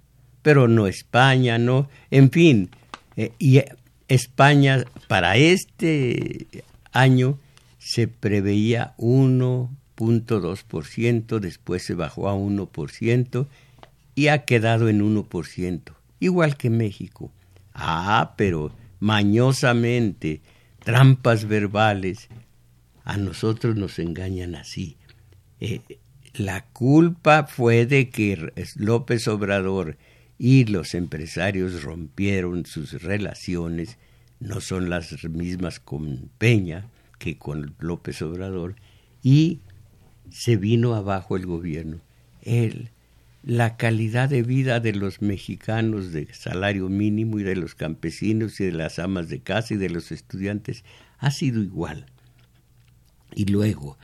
pero 0.42 0.66
no 0.66 0.86
España, 0.86 1.58
no, 1.58 1.90
en 2.10 2.30
fin, 2.30 2.70
eh, 3.16 3.32
y 3.38 3.60
España 4.08 4.84
para 5.08 5.36
este 5.36 6.46
año 6.92 7.38
se 7.78 8.08
preveía 8.08 8.94
1.2%, 8.98 11.38
después 11.38 11.84
se 11.84 11.94
bajó 11.94 12.28
a 12.28 12.34
1% 12.34 13.46
y 14.14 14.28
ha 14.28 14.44
quedado 14.44 14.88
en 14.88 15.00
1%, 15.00 15.80
igual 16.22 16.56
que 16.56 16.70
México. 16.70 17.32
Ah, 17.74 18.34
pero 18.36 18.72
mañosamente, 19.00 20.40
trampas 20.84 21.46
verbales, 21.46 22.28
a 23.04 23.16
nosotros 23.16 23.76
nos 23.76 23.98
engañan 23.98 24.54
así. 24.54 24.96
Eh, 25.60 25.80
la 26.34 26.64
culpa 26.66 27.46
fue 27.46 27.86
de 27.86 28.08
que 28.08 28.52
López 28.76 29.26
Obrador 29.28 29.98
y 30.38 30.64
los 30.64 30.94
empresarios 30.94 31.82
rompieron 31.82 32.66
sus 32.66 33.02
relaciones, 33.02 33.98
no 34.40 34.60
son 34.60 34.90
las 34.90 35.24
mismas 35.24 35.78
con 35.78 36.30
Peña 36.38 36.88
que 37.18 37.38
con 37.38 37.74
López 37.78 38.22
Obrador, 38.22 38.76
y 39.22 39.60
se 40.30 40.56
vino 40.56 40.94
abajo 40.94 41.36
el 41.36 41.46
gobierno. 41.46 42.00
Él, 42.42 42.90
la 43.42 43.76
calidad 43.76 44.28
de 44.28 44.42
vida 44.42 44.80
de 44.80 44.92
los 44.92 45.20
mexicanos 45.20 46.12
de 46.12 46.32
salario 46.32 46.88
mínimo 46.88 47.38
y 47.38 47.42
de 47.42 47.56
los 47.56 47.74
campesinos 47.74 48.60
y 48.60 48.66
de 48.66 48.72
las 48.72 48.98
amas 48.98 49.28
de 49.28 49.40
casa 49.40 49.74
y 49.74 49.76
de 49.76 49.90
los 49.90 50.12
estudiantes 50.12 50.84
ha 51.18 51.30
sido 51.30 51.62
igual. 51.62 52.06
Y 53.34 53.46
luego, 53.46 53.98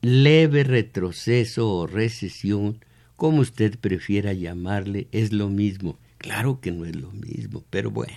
leve 0.00 0.62
retroceso 0.62 1.68
o 1.68 1.86
recesión 1.86 2.78
como 3.16 3.40
usted 3.40 3.78
prefiera 3.78 4.34
llamarle, 4.34 5.08
es 5.10 5.32
lo 5.32 5.48
mismo. 5.48 5.98
Claro 6.18 6.60
que 6.60 6.70
no 6.70 6.84
es 6.84 6.94
lo 6.94 7.10
mismo, 7.12 7.64
pero 7.70 7.90
bueno. 7.90 8.12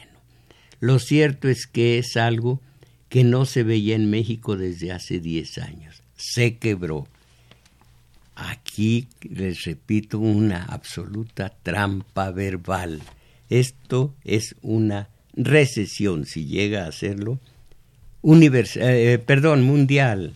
Lo 0.81 0.99
cierto 0.99 1.47
es 1.47 1.67
que 1.67 1.97
es 1.97 2.17
algo 2.17 2.61
que 3.07 3.23
no 3.23 3.45
se 3.45 3.63
veía 3.63 3.95
en 3.95 4.09
México 4.09 4.57
desde 4.57 4.91
hace 4.91 5.19
10 5.19 5.57
años. 5.59 6.03
Se 6.15 6.57
quebró. 6.57 7.07
Aquí 8.39 9.07
les 9.21 9.63
repito 9.65 10.19
una 10.19 10.65
absoluta 10.65 11.49
trampa 11.49 12.31
verbal. 12.31 13.01
Esto 13.49 14.15
es 14.23 14.55
una 14.61 15.09
recesión, 15.33 16.25
si 16.25 16.45
llega 16.45 16.85
a 16.85 16.91
serlo, 16.91 17.39
eh, 18.23 19.23
perdón, 19.25 19.63
mundial, 19.63 20.35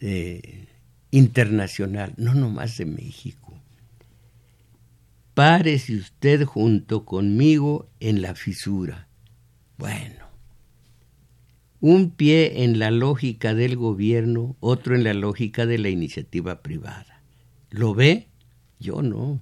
eh, 0.00 0.66
internacional, 1.10 2.12
no 2.16 2.34
nomás 2.34 2.76
de 2.76 2.86
México 2.86 3.46
párese 5.36 5.94
usted 5.96 6.44
junto 6.44 7.04
conmigo 7.04 7.90
en 8.00 8.22
la 8.22 8.34
fisura. 8.34 9.06
Bueno, 9.76 10.15
un 11.86 12.10
pie 12.10 12.64
en 12.64 12.80
la 12.80 12.90
lógica 12.90 13.54
del 13.54 13.76
gobierno, 13.76 14.56
otro 14.58 14.96
en 14.96 15.04
la 15.04 15.14
lógica 15.14 15.66
de 15.66 15.78
la 15.78 15.88
iniciativa 15.88 16.60
privada. 16.60 17.22
¿Lo 17.70 17.94
ve? 17.94 18.26
Yo 18.80 19.02
no. 19.02 19.40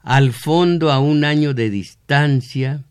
Al 0.00 0.32
fondo, 0.32 0.92
a 0.92 1.00
un 1.00 1.24
año 1.24 1.54
de 1.54 1.68
distancia, 1.68 2.84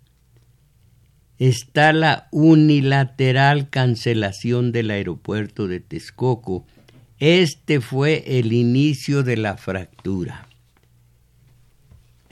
está 1.40 1.94
la 1.94 2.28
unilateral 2.32 3.70
cancelación 3.70 4.74
del 4.74 4.92
aeropuerto 4.92 5.70
de 5.70 5.80
Texcoco. 5.80 6.66
Este 7.20 7.80
fue 7.80 8.40
el 8.40 8.52
inicio 8.52 9.24
de 9.24 9.38
la 9.38 9.56
fractura. 9.56 10.50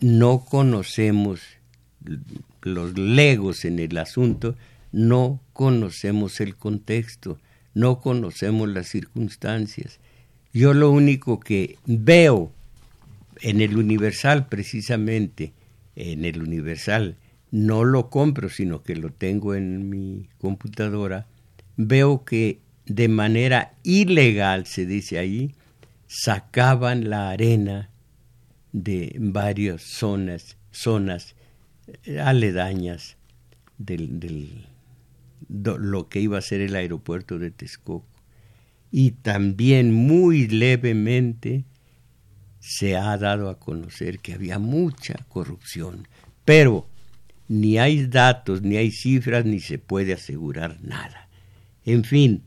No 0.01 0.43
conocemos 0.43 1.39
los 2.63 2.97
legos 2.97 3.63
en 3.63 3.79
el 3.79 3.97
asunto, 3.97 4.58
no 4.91 5.39
conocemos 5.53 6.41
el 6.41 6.55
contexto, 6.55 7.39
no 7.73 8.01
conocemos 8.01 8.69
las 8.69 8.87
circunstancias. 8.87 9.99
Yo 10.51 10.73
lo 10.73 10.91
único 10.91 11.39
que 11.39 11.77
veo 11.85 12.51
en 13.41 13.61
el 13.61 13.77
Universal 13.77 14.47
precisamente, 14.47 15.53
en 15.95 16.25
el 16.25 16.41
Universal, 16.41 17.15
no 17.51 17.83
lo 17.83 18.09
compro, 18.09 18.49
sino 18.49 18.83
que 18.83 18.95
lo 18.95 19.11
tengo 19.11 19.55
en 19.55 19.89
mi 19.89 20.27
computadora, 20.39 21.27
veo 21.77 22.25
que 22.25 22.59
de 22.85 23.07
manera 23.07 23.73
ilegal, 23.83 24.65
se 24.65 24.85
dice 24.85 25.19
ahí, 25.19 25.53
sacaban 26.07 27.09
la 27.09 27.29
arena 27.29 27.89
de 28.71 29.15
varias 29.19 29.81
zonas, 29.83 30.57
zonas 30.71 31.35
aledañas 32.19 33.17
del, 33.77 34.19
del 34.19 34.67
lo 35.53 36.09
que 36.09 36.19
iba 36.19 36.37
a 36.37 36.41
ser 36.41 36.61
el 36.61 36.75
aeropuerto 36.75 37.39
de 37.39 37.51
Texcoco. 37.51 38.07
Y 38.91 39.11
también 39.11 39.93
muy 39.93 40.47
levemente 40.47 41.65
se 42.59 42.95
ha 42.95 43.17
dado 43.17 43.49
a 43.49 43.59
conocer 43.59 44.19
que 44.19 44.33
había 44.33 44.59
mucha 44.59 45.15
corrupción, 45.29 46.07
pero 46.45 46.87
ni 47.47 47.77
hay 47.77 48.07
datos, 48.07 48.61
ni 48.61 48.77
hay 48.77 48.91
cifras, 48.91 49.45
ni 49.45 49.59
se 49.59 49.79
puede 49.79 50.13
asegurar 50.13 50.79
nada. 50.81 51.29
En 51.85 52.03
fin, 52.03 52.43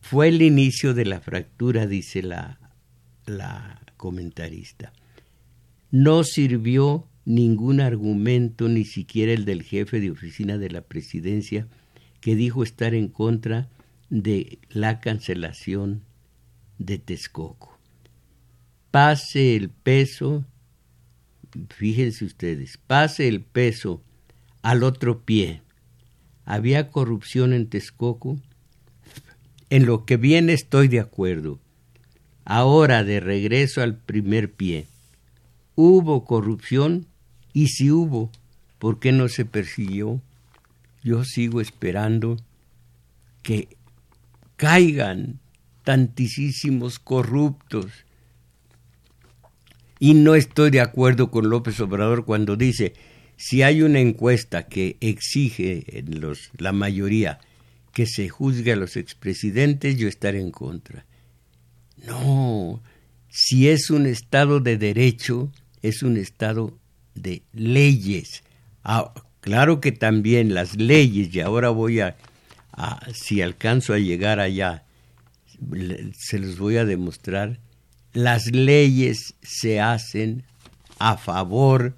fue 0.00 0.28
el 0.28 0.42
inicio 0.42 0.94
de 0.94 1.06
la 1.06 1.20
fractura, 1.20 1.86
dice 1.86 2.22
la, 2.22 2.58
la 3.26 3.80
comentarista. 3.96 4.92
No 5.90 6.24
sirvió 6.24 7.08
ningún 7.24 7.80
argumento, 7.80 8.68
ni 8.68 8.84
siquiera 8.84 9.32
el 9.32 9.44
del 9.44 9.62
jefe 9.62 10.00
de 10.00 10.10
oficina 10.10 10.58
de 10.58 10.70
la 10.70 10.82
presidencia, 10.82 11.66
que 12.24 12.36
dijo 12.36 12.62
estar 12.62 12.94
en 12.94 13.08
contra 13.08 13.68
de 14.08 14.58
la 14.70 14.98
cancelación 15.00 16.00
de 16.78 16.96
Texcoco. 16.96 17.78
Pase 18.90 19.56
el 19.56 19.68
peso, 19.68 20.42
fíjense 21.68 22.24
ustedes, 22.24 22.78
pase 22.78 23.28
el 23.28 23.42
peso 23.42 24.02
al 24.62 24.84
otro 24.84 25.20
pie. 25.20 25.60
Había 26.46 26.90
corrupción 26.90 27.52
en 27.52 27.68
Texcoco. 27.68 28.40
En 29.68 29.84
lo 29.84 30.06
que 30.06 30.16
viene 30.16 30.54
estoy 30.54 30.88
de 30.88 31.00
acuerdo. 31.00 31.60
Ahora 32.46 33.04
de 33.04 33.20
regreso 33.20 33.82
al 33.82 33.98
primer 33.98 34.50
pie. 34.50 34.86
¿Hubo 35.74 36.24
corrupción? 36.24 37.06
Y 37.52 37.66
si 37.66 37.90
hubo, 37.90 38.30
¿por 38.78 38.98
qué 38.98 39.12
no 39.12 39.28
se 39.28 39.44
persiguió? 39.44 40.22
Yo 41.04 41.22
sigo 41.22 41.60
esperando 41.60 42.38
que 43.42 43.68
caigan 44.56 45.38
tantísimos 45.84 46.98
corruptos. 46.98 47.92
Y 50.00 50.14
no 50.14 50.34
estoy 50.34 50.70
de 50.70 50.80
acuerdo 50.80 51.30
con 51.30 51.50
López 51.50 51.78
Obrador 51.80 52.24
cuando 52.24 52.56
dice, 52.56 52.94
si 53.36 53.62
hay 53.62 53.82
una 53.82 54.00
encuesta 54.00 54.66
que 54.66 54.96
exige 55.00 55.98
en 55.98 56.20
los, 56.20 56.50
la 56.56 56.72
mayoría 56.72 57.38
que 57.92 58.06
se 58.06 58.28
juzgue 58.28 58.72
a 58.72 58.76
los 58.76 58.96
expresidentes, 58.96 59.96
yo 59.98 60.08
estaré 60.08 60.40
en 60.40 60.50
contra. 60.50 61.04
No, 62.06 62.82
si 63.28 63.68
es 63.68 63.90
un 63.90 64.06
Estado 64.06 64.60
de 64.60 64.78
derecho, 64.78 65.52
es 65.82 66.02
un 66.02 66.16
Estado 66.16 66.76
de 67.14 67.42
leyes. 67.52 68.42
Claro 69.44 69.78
que 69.78 69.92
también 69.92 70.54
las 70.54 70.76
leyes, 70.78 71.34
y 71.34 71.40
ahora 71.40 71.68
voy 71.68 72.00
a, 72.00 72.16
si 73.12 73.42
alcanzo 73.42 73.92
a 73.92 73.98
llegar 73.98 74.40
allá, 74.40 74.84
se 76.16 76.38
los 76.38 76.58
voy 76.58 76.78
a 76.78 76.86
demostrar, 76.86 77.60
las 78.14 78.46
leyes 78.46 79.34
se 79.42 79.82
hacen 79.82 80.44
a 80.98 81.18
favor 81.18 81.94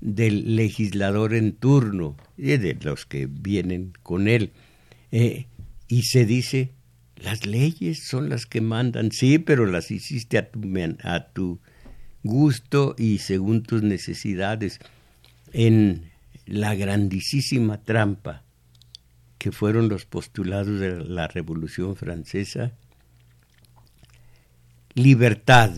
del 0.00 0.56
legislador 0.56 1.34
en 1.34 1.52
turno 1.52 2.16
y 2.36 2.56
de 2.56 2.76
los 2.82 3.06
que 3.06 3.28
vienen 3.30 3.92
con 4.02 4.26
él. 4.26 4.50
Eh, 5.12 5.46
y 5.86 6.02
se 6.02 6.26
dice, 6.26 6.72
las 7.14 7.46
leyes 7.46 8.02
son 8.02 8.28
las 8.28 8.46
que 8.46 8.60
mandan, 8.60 9.12
sí, 9.12 9.38
pero 9.38 9.64
las 9.64 9.92
hiciste 9.92 10.38
a 10.38 10.50
tu, 10.50 10.60
a 11.04 11.20
tu 11.28 11.60
gusto 12.24 12.96
y 12.98 13.18
según 13.18 13.62
tus 13.62 13.84
necesidades. 13.84 14.80
En, 15.52 16.09
la 16.50 16.74
grandísima 16.74 17.80
trampa 17.84 18.42
que 19.38 19.52
fueron 19.52 19.88
los 19.88 20.04
postulados 20.04 20.80
de 20.80 21.04
la 21.04 21.28
Revolución 21.28 21.94
Francesa, 21.94 22.72
libertad, 24.94 25.70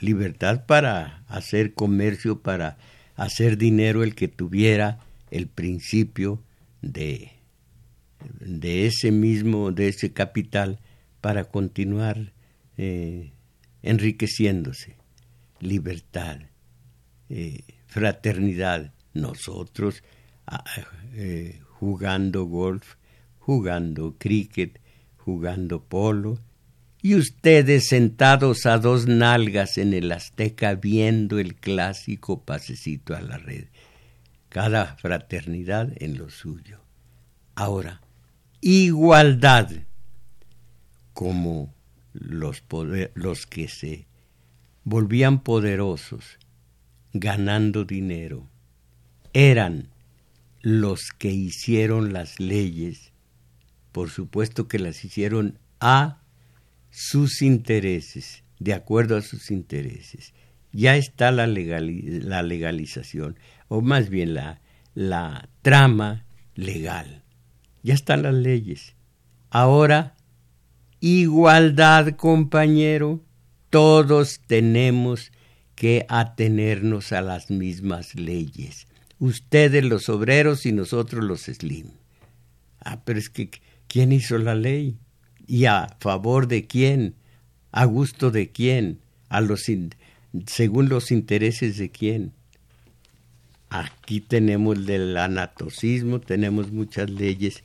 libertad 0.00 0.66
para 0.66 1.22
hacer 1.28 1.74
comercio, 1.74 2.42
para 2.42 2.76
hacer 3.14 3.56
dinero 3.56 4.02
el 4.02 4.16
que 4.16 4.26
tuviera 4.26 4.98
el 5.30 5.46
principio 5.46 6.42
de, 6.82 7.30
de 8.40 8.86
ese 8.86 9.12
mismo, 9.12 9.70
de 9.70 9.88
ese 9.88 10.12
capital 10.12 10.80
para 11.20 11.44
continuar 11.44 12.32
eh, 12.78 13.30
enriqueciéndose, 13.84 14.96
libertad, 15.60 16.40
eh, 17.28 17.60
fraternidad, 17.86 18.92
nosotros 19.14 20.02
ah, 20.46 20.64
eh, 21.14 21.60
jugando 21.78 22.44
golf, 22.44 22.96
jugando 23.38 24.16
cricket, 24.18 24.80
jugando 25.16 25.82
polo, 25.82 26.38
y 27.02 27.16
ustedes 27.16 27.88
sentados 27.88 28.64
a 28.66 28.78
dos 28.78 29.08
nalgas 29.08 29.76
en 29.76 29.92
el 29.92 30.12
Azteca 30.12 30.76
viendo 30.76 31.40
el 31.40 31.56
clásico 31.56 32.44
pasecito 32.44 33.16
a 33.16 33.20
la 33.20 33.38
red. 33.38 33.66
Cada 34.48 34.96
fraternidad 34.96 35.92
en 35.96 36.16
lo 36.16 36.30
suyo. 36.30 36.80
Ahora, 37.56 38.00
igualdad 38.60 39.70
como 41.12 41.74
los, 42.12 42.62
los 43.14 43.46
que 43.46 43.66
se 43.66 44.06
volvían 44.84 45.42
poderosos 45.42 46.38
ganando 47.12 47.84
dinero 47.84 48.51
eran 49.32 49.88
los 50.60 51.10
que 51.18 51.30
hicieron 51.30 52.12
las 52.12 52.38
leyes, 52.38 53.12
por 53.90 54.10
supuesto 54.10 54.68
que 54.68 54.78
las 54.78 55.04
hicieron 55.04 55.58
a 55.80 56.22
sus 56.90 57.42
intereses, 57.42 58.44
de 58.58 58.74
acuerdo 58.74 59.16
a 59.16 59.22
sus 59.22 59.50
intereses. 59.50 60.32
Ya 60.72 60.96
está 60.96 61.32
la, 61.32 61.46
legalización, 61.46 63.38
o 63.68 63.80
más 63.80 64.08
bien 64.08 64.34
la 64.34 65.48
trama 65.62 66.24
legal. 66.54 67.22
Ya 67.82 67.94
están 67.94 68.22
las 68.22 68.34
leyes. 68.34 68.94
Ahora, 69.50 70.14
igualdad, 71.00 72.16
compañero, 72.16 73.20
todos 73.70 74.40
tenemos 74.46 75.32
que 75.74 76.06
atenernos 76.08 77.12
a 77.12 77.22
las 77.22 77.50
mismas 77.50 78.14
leyes 78.14 78.86
ustedes 79.22 79.84
los 79.84 80.08
obreros 80.08 80.66
y 80.66 80.72
nosotros 80.72 81.24
los 81.24 81.42
slim. 81.42 81.86
Ah, 82.80 83.02
pero 83.04 83.20
es 83.20 83.30
que 83.30 83.50
¿quién 83.86 84.10
hizo 84.10 84.36
la 84.36 84.56
ley? 84.56 84.98
¿Y 85.46 85.66
a 85.66 85.96
favor 86.00 86.48
de 86.48 86.66
quién? 86.66 87.14
¿A 87.70 87.84
gusto 87.84 88.32
de 88.32 88.50
quién? 88.50 88.98
¿A 89.28 89.40
los 89.40 89.66
según 90.46 90.88
los 90.88 91.12
intereses 91.12 91.76
de 91.78 91.90
quién? 91.90 92.32
Aquí 93.70 94.20
tenemos 94.20 94.76
el 94.76 94.86
del 94.86 95.16
anatocismo, 95.16 96.20
tenemos 96.20 96.72
muchas 96.72 97.08
leyes 97.08 97.62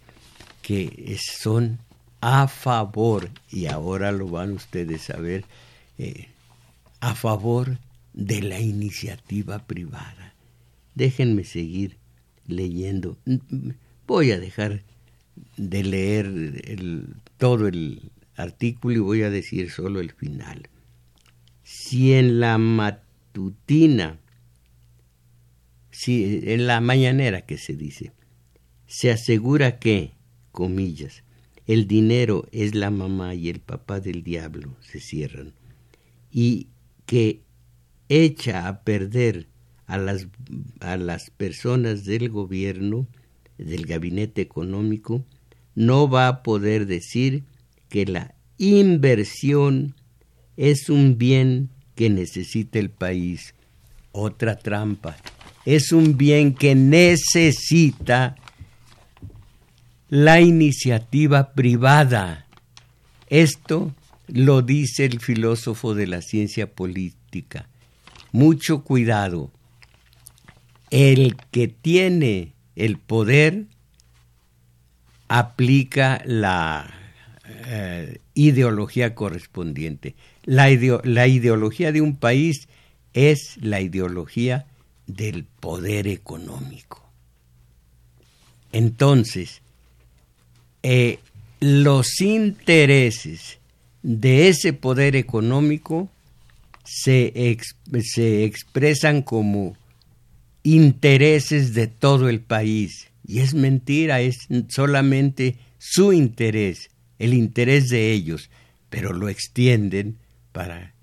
que 0.62 1.17
son 1.20 1.80
a 2.22 2.48
favor, 2.48 3.30
y 3.50 3.65
ahora 3.65 4.12
lo 4.12 4.28
van 4.28 4.52
ustedes 4.52 5.10
a 5.10 5.17
ver, 5.17 5.43
eh, 5.98 6.28
a 7.00 7.15
favor 7.15 7.80
de 8.13 8.41
la 8.43 8.60
iniciativa 8.60 9.60
privada. 9.60 10.27
Déjenme 10.97 11.43
seguir 11.43 11.99
leyendo. 12.47 13.19
Voy 14.07 14.31
a 14.31 14.39
dejar 14.39 14.83
de 15.55 15.83
leer 15.83 16.27
todo 17.38 17.67
el 17.67 18.12
artículo 18.36 18.95
y 18.95 18.99
voy 18.99 19.21
a 19.21 19.29
decir 19.29 19.69
solo 19.69 19.99
el 19.99 20.12
final. 20.12 20.69
Si 21.62 22.13
en 22.13 22.39
la 22.39 22.57
matutina, 22.57 24.17
si 25.91 26.41
en 26.51 26.65
la 26.65 26.81
mañanera 26.81 27.41
que 27.41 27.60
se 27.60 27.75
dice, 27.75 28.12
se 28.88 29.12
asegura 29.12 29.77
que, 29.77 30.13
comillas, 30.51 31.23
el 31.67 31.88
dinero 31.88 32.47
es 32.51 32.73
la 32.73 32.89
mamá 32.89 33.36
y 33.36 33.49
el 33.49 33.60
papá 33.60 33.99
del 33.99 34.23
diablo, 34.23 34.75
se 34.81 34.99
cierran, 34.99 35.53
y 36.31 36.69
que 37.05 37.41
echa 38.10 38.67
a 38.67 38.81
perder 38.81 39.45
a 39.88 39.97
las, 39.97 40.28
a 40.80 40.97
las 40.97 41.30
personas 41.32 42.06
del 42.06 42.30
gobierno, 42.30 43.08
del 43.58 43.86
gabinete 43.86 44.41
económico, 44.41 45.26
no 45.76 46.10
va 46.10 46.28
a 46.28 46.43
poder 46.43 46.86
decir 46.86 47.43
que 47.89 48.06
la 48.06 48.36
inversión 48.58 49.95
es 50.58 50.89
un 50.89 51.17
bien 51.17 51.69
que 51.95 52.10
necesita 52.10 52.80
el 52.80 52.89
país. 52.89 53.56
Otra 54.12 54.58
trampa. 54.58 55.17
Es 55.65 55.91
un 55.91 56.17
bien 56.17 56.54
que 56.54 56.76
necesita 56.76 58.36
la 60.10 60.41
iniciativa 60.41 61.54
privada. 61.54 62.47
Esto 63.30 63.93
lo 64.28 64.62
dice 64.62 65.06
el 65.06 65.19
filósofo 65.19 65.93
de 65.93 66.08
la 66.08 66.21
ciencia 66.21 66.71
política. 66.71 67.67
Mucho 68.32 68.84
cuidado. 68.84 69.52
El 70.89 71.36
que 71.52 71.67
tiene 71.67 72.54
el 72.76 72.97
poder 72.97 73.65
aplica 75.28 76.21
la 76.26 76.93
eh, 77.67 78.19
ideología 78.34 79.15
correspondiente. 79.15 80.15
La, 80.43 80.69
ideología 80.69 81.91
de 81.91 82.02
un 82.02 82.15
país 82.15 82.67
es 83.13 83.58
la 83.62 83.82
ideología 83.82 84.65
del 85.08 85.43
poder 85.43 86.08
económico. 86.08 87.04
Entonces, 88.71 89.62
eh, 90.84 91.19
los 91.60 92.21
intereses 92.21 93.60
de 94.04 94.50
ese 94.50 94.73
poder 94.73 95.15
económico 95.15 96.10
se 96.84 97.34
expresan 98.45 99.21
como 99.21 99.76
intereses 100.75 101.73
de 101.73 101.88
todo 101.88 102.27
el 102.27 102.41
país. 102.41 103.08
Y 103.25 103.39
es 103.39 103.53
mentira, 103.53 104.19
es 104.19 104.47
solamente 104.67 105.58
su 105.77 106.12
interés, 106.12 106.89
el 107.19 107.34
interés 107.34 107.88
de 107.89 108.12
ellos, 108.12 108.49
pero 108.89 109.13
lo 109.13 109.30
extienden 109.30 110.17
para, 110.51 110.93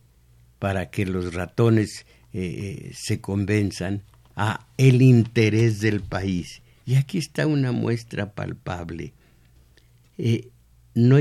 para 0.58 0.90
que 0.90 1.06
los 1.06 1.32
ratones 1.32 2.04
eh, 2.32 2.88
eh, 2.88 2.92
se 2.94 3.20
convenzan 3.20 4.02
a 4.36 4.66
el 4.76 5.00
interés 5.00 5.80
del 5.80 6.00
país. 6.00 6.60
Y 6.84 6.96
aquí 6.96 7.18
está 7.18 7.46
una 7.46 7.72
muestra 7.72 8.32
palpable. 8.32 9.14
Eh, 10.18 10.48
no, 10.94 11.16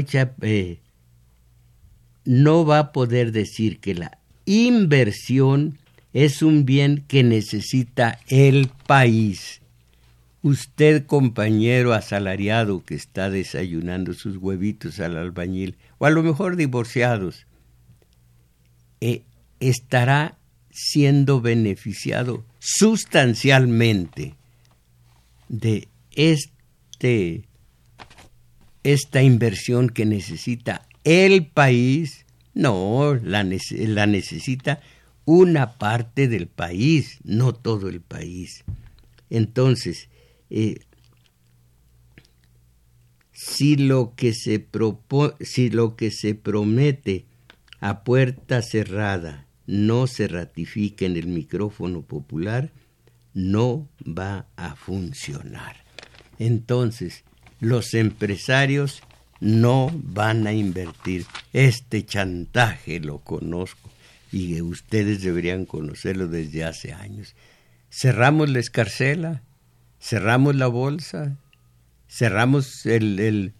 no 2.25 2.65
va 2.65 2.79
a 2.79 2.91
poder 2.91 3.31
decir 3.31 3.79
que 3.79 3.95
la 3.95 4.17
inversión 4.45 5.77
es 6.13 6.43
un 6.43 6.65
bien 6.65 7.03
que 7.07 7.23
necesita 7.23 8.19
el 8.27 8.69
país. 8.87 9.61
Usted, 10.43 11.05
compañero 11.05 11.93
asalariado 11.93 12.83
que 12.83 12.95
está 12.95 13.29
desayunando 13.29 14.13
sus 14.13 14.37
huevitos 14.37 14.99
al 14.99 15.17
albañil, 15.17 15.77
o 15.97 16.05
a 16.05 16.11
lo 16.11 16.21
mejor 16.21 16.55
divorciados, 16.55 17.47
eh, 19.01 19.23
estará 19.59 20.37
siendo 20.69 21.41
beneficiado 21.41 22.45
sustancialmente 22.59 24.35
de 25.47 25.87
este, 26.15 27.43
esta 28.83 29.23
inversión 29.23 29.89
que 29.89 30.05
necesita 30.05 30.87
el 31.03 31.47
país. 31.47 32.25
No, 32.53 33.15
la, 33.15 33.43
la 33.43 34.05
necesita 34.05 34.81
una 35.25 35.77
parte 35.77 36.27
del 36.27 36.47
país, 36.47 37.19
no 37.23 37.53
todo 37.53 37.89
el 37.89 38.01
país. 38.01 38.63
Entonces, 39.29 40.09
eh, 40.49 40.79
si, 43.31 43.75
lo 43.75 44.13
que 44.15 44.33
se 44.33 44.67
si 45.41 45.69
lo 45.69 45.95
que 45.95 46.11
se 46.11 46.35
promete 46.35 47.25
a 47.79 48.03
puerta 48.03 48.61
cerrada 48.61 49.47
no 49.65 50.07
se 50.07 50.27
ratifica 50.27 51.05
en 51.05 51.17
el 51.17 51.27
micrófono 51.27 52.01
popular, 52.01 52.71
no 53.33 53.87
va 54.05 54.47
a 54.55 54.75
funcionar. 54.75 55.77
Entonces, 56.37 57.23
los 57.59 57.93
empresarios 57.93 59.01
no 59.39 59.89
van 59.93 60.47
a 60.47 60.53
invertir. 60.53 61.25
Este 61.53 62.05
chantaje 62.05 62.99
lo 62.99 63.19
conozco 63.19 63.92
y 64.33 64.59
ustedes 64.61 65.21
deberían 65.21 65.65
conocerlo 65.65 66.27
desde 66.27 66.63
hace 66.63 66.91
años. 66.91 67.35
Cerramos 67.91 68.49
la 68.49 68.59
escarcela, 68.59 69.43
cerramos 70.01 70.55
la 70.55 70.65
bolsa, 70.65 71.37
cerramos 72.09 72.87
el, 72.87 73.19
el, 73.19 73.53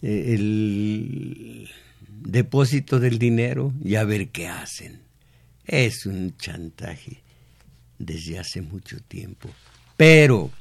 el 0.00 1.68
depósito 2.08 3.00
del 3.00 3.18
dinero 3.18 3.74
y 3.84 3.96
a 3.96 4.04
ver 4.04 4.28
qué 4.28 4.46
hacen. 4.46 5.00
Es 5.66 6.06
un 6.06 6.36
chantaje 6.36 7.20
desde 7.98 8.38
hace 8.38 8.62
mucho 8.62 9.00
tiempo. 9.00 9.48
Pero 9.96 10.52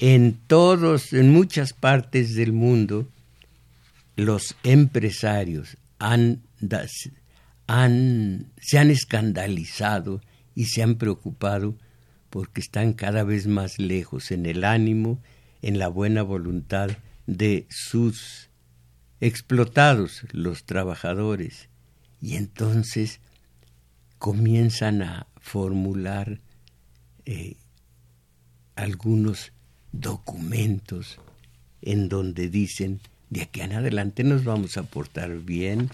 en 0.00 0.38
todos, 0.46 1.14
en 1.14 1.32
muchas 1.32 1.72
partes 1.72 2.34
del 2.34 2.52
mundo, 2.52 3.08
los 4.16 4.54
empresarios 4.64 5.78
han 5.98 6.42
se 7.68 8.78
han 8.78 8.90
escandalizado 8.90 10.22
y 10.54 10.64
se 10.66 10.82
han 10.82 10.96
preocupado 10.96 11.76
porque 12.30 12.60
están 12.60 12.94
cada 12.94 13.24
vez 13.24 13.46
más 13.46 13.78
lejos 13.78 14.30
en 14.30 14.46
el 14.46 14.64
ánimo, 14.64 15.20
en 15.62 15.78
la 15.78 15.88
buena 15.88 16.22
voluntad 16.22 16.90
de 17.26 17.66
sus 17.68 18.48
explotados, 19.20 20.22
los 20.32 20.64
trabajadores, 20.64 21.68
y 22.20 22.36
entonces 22.36 23.20
comienzan 24.18 25.02
a 25.02 25.26
formular 25.36 26.40
eh, 27.26 27.56
algunos 28.76 29.52
documentos 29.92 31.20
en 31.82 32.08
donde 32.08 32.48
dicen 32.48 33.00
de 33.30 33.42
aquí 33.42 33.60
en 33.60 33.72
adelante 33.72 34.24
nos 34.24 34.44
vamos 34.44 34.76
a 34.76 34.84
portar 34.84 35.38
bien, 35.40 35.90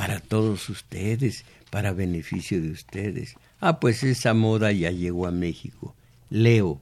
para 0.00 0.18
todos 0.18 0.70
ustedes, 0.70 1.44
para 1.68 1.92
beneficio 1.92 2.62
de 2.62 2.70
ustedes. 2.70 3.34
Ah, 3.60 3.80
pues 3.80 4.02
esa 4.02 4.32
moda 4.32 4.72
ya 4.72 4.90
llegó 4.90 5.26
a 5.26 5.30
México. 5.30 5.94
Leo, 6.30 6.80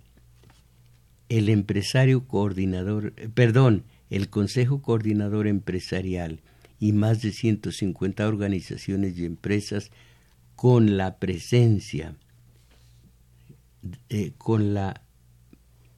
el 1.29 1.49
empresario 1.49 2.29
coordinador, 2.29 3.15
eh, 3.17 3.29
perdón, 3.29 3.83
el 4.09 4.29
Consejo 4.29 4.83
Coordinador 4.83 5.49
Empresarial 5.49 6.39
y 6.79 6.93
más 6.93 7.21
de 7.21 7.33
150 7.33 8.29
organizaciones 8.29 9.19
y 9.19 9.25
empresas 9.25 9.91
con 10.55 10.97
la 10.97 11.17
presencia, 11.19 12.15
eh, 14.11 14.31
con 14.39 14.75
la 14.75 15.03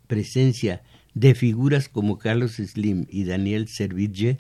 presencia 0.07 0.83
de 1.13 1.35
figuras 1.35 1.91
como 1.91 2.17
Carlos 2.17 2.53
Slim 2.53 3.05
y 3.11 3.25
Daniel 3.25 3.69
Serville, 3.69 4.39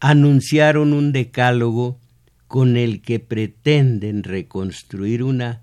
anunciaron 0.00 0.94
un 0.94 1.12
decálogo 1.12 2.00
con 2.48 2.76
el 2.76 3.02
que 3.02 3.18
pretenden 3.20 4.22
reconstruir 4.22 5.22
una 5.22 5.62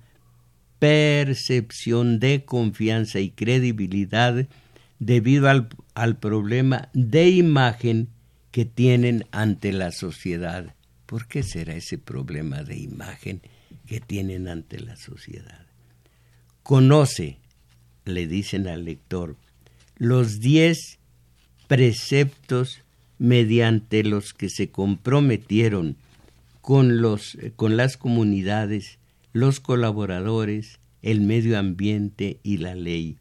percepción 0.80 2.20
de 2.20 2.44
confianza 2.44 3.20
y 3.20 3.30
credibilidad 3.30 4.48
debido 5.00 5.50
al, 5.50 5.70
al, 5.94 6.18
problema 6.18 6.90
de 6.94 7.30
imagen 7.30 8.10
que 8.52 8.66
tienen 8.66 9.26
ante 9.32 9.72
la 9.72 9.92
sociedad. 9.92 10.76
¿Por 11.06 11.28
qué 11.28 11.44
será 11.44 11.76
ese 11.76 11.98
problema 11.98 12.64
de 12.64 12.78
imagen 12.78 13.42
que 13.86 14.02
tienen 14.02 14.48
ante 14.48 14.80
la 14.80 14.96
sociedad? 14.96 15.66
Conoce, 16.64 17.38
le 18.06 18.28
dicen 18.28 18.68
al 18.68 18.86
lector, 18.86 19.38
los 19.98 20.40
diez 20.40 21.00
preceptos 21.68 22.82
mediante 23.20 24.04
los 24.04 24.34
que 24.34 24.50
se 24.50 24.70
comprometieron 24.70 25.98
con, 26.64 27.02
los, 27.02 27.38
con 27.58 27.78
las 27.78 27.98
comunidades 27.98 28.98
los 29.34 29.60
colaboradores, 29.60 30.80
el 31.02 31.20
medio 31.20 31.60
ambiente 31.60 32.40
y 32.44 32.58
la 32.58 32.76
ley. 32.76 33.18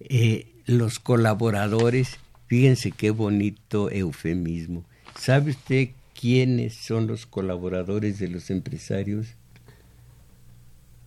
Eh, 0.00 0.54
los 0.64 0.98
colaboradores, 1.00 2.16
fíjense 2.46 2.92
qué 2.92 3.10
bonito 3.10 3.90
eufemismo. 3.90 4.84
¿Sabe 5.18 5.50
usted 5.50 5.90
quiénes 6.18 6.74
son 6.76 7.08
los 7.08 7.26
colaboradores 7.26 8.20
de 8.20 8.28
los 8.28 8.50
empresarios? 8.50 9.34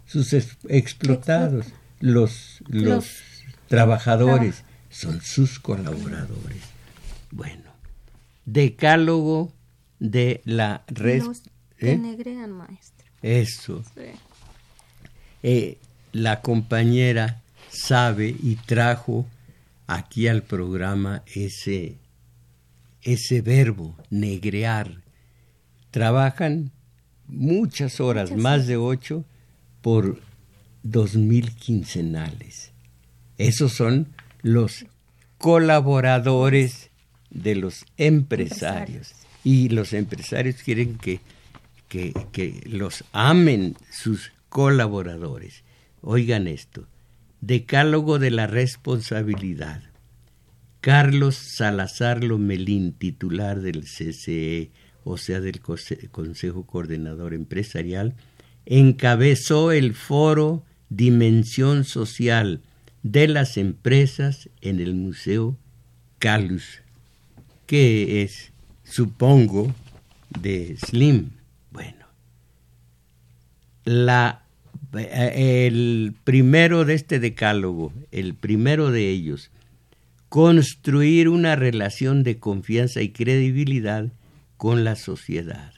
Sus 0.06 0.34
explotados, 0.34 1.68
los, 2.00 2.62
los, 2.68 3.22
trabajadores, 3.68 4.64
son 4.90 5.22
sus 5.22 5.60
colaboradores. 5.60 6.62
Bueno, 7.32 7.72
decálogo 8.46 9.54
de 10.00 10.42
la 10.46 10.84
red. 10.88 11.24
¿eh? 11.80 11.98
maestro. 12.48 13.08
Eso. 13.22 13.84
Eh, 15.44 15.78
la 16.12 16.42
compañera 16.42 17.42
sabe 17.70 18.36
y 18.42 18.56
trajo 18.56 19.26
aquí 19.88 20.28
al 20.28 20.44
programa 20.44 21.24
ese, 21.34 21.96
ese 23.04 23.42
verbo, 23.42 23.96
negrear. 24.10 25.02
Trabajan 25.92 26.72
muchas 27.28 28.00
horas, 28.00 28.32
más 28.32 28.68
de 28.68 28.78
ocho, 28.78 29.26
por 29.82 30.22
dos 30.84 31.16
mil 31.16 31.56
quincenales. 31.56 32.72
Esos 33.38 33.74
son 33.74 34.08
los 34.42 34.86
colaboradores 35.38 36.90
de 37.30 37.56
los 37.56 37.86
empresarios. 37.98 39.14
Y 39.50 39.70
los 39.70 39.94
empresarios 39.94 40.58
quieren 40.62 41.00
que, 41.00 41.22
que, 41.88 42.14
que 42.32 42.62
los 42.68 43.04
amen 43.14 43.76
sus 43.90 44.32
colaboradores. 44.50 45.64
Oigan 46.02 46.48
esto. 46.48 46.88
Decálogo 47.42 48.20
de 48.20 48.30
la 48.30 48.46
responsabilidad. 48.46 49.82
Carlos 50.82 51.36
Salazar 51.36 52.24
Lomelín, 52.24 52.94
titular 52.94 53.60
del 53.62 53.86
CCE, 53.86 54.70
o 55.04 55.18
sea, 55.18 55.40
del 55.40 55.62
Consejo 55.62 56.68
Coordinador 56.68 57.34
Empresarial, 57.34 58.14
encabezó 58.68 59.72
el 59.72 59.96
foro 59.96 60.64
Dimensión 60.90 61.86
Social 61.86 62.62
de 63.02 63.28
las 63.28 63.58
Empresas 63.58 64.48
en 64.62 64.80
el 64.80 64.94
Museo 64.94 65.58
Calus, 66.20 66.82
que 67.66 68.22
es, 68.22 68.49
supongo, 68.90 69.74
de 70.42 70.78
Slim. 70.78 71.32
Bueno, 71.72 72.06
la 73.86 74.44
eh, 74.98 75.68
el 75.68 76.16
primero 76.24 76.84
de 76.84 76.96
este 76.96 77.20
decálogo, 77.20 77.94
el 78.12 78.34
primero 78.34 78.92
de 78.92 79.10
ellos, 79.10 79.52
construir 80.30 81.30
una 81.30 81.56
relación 81.56 82.24
de 82.24 82.40
confianza 82.40 83.02
y 83.02 83.10
credibilidad 83.10 84.12
con 84.58 84.84
la 84.84 84.96
sociedad. 84.96 85.74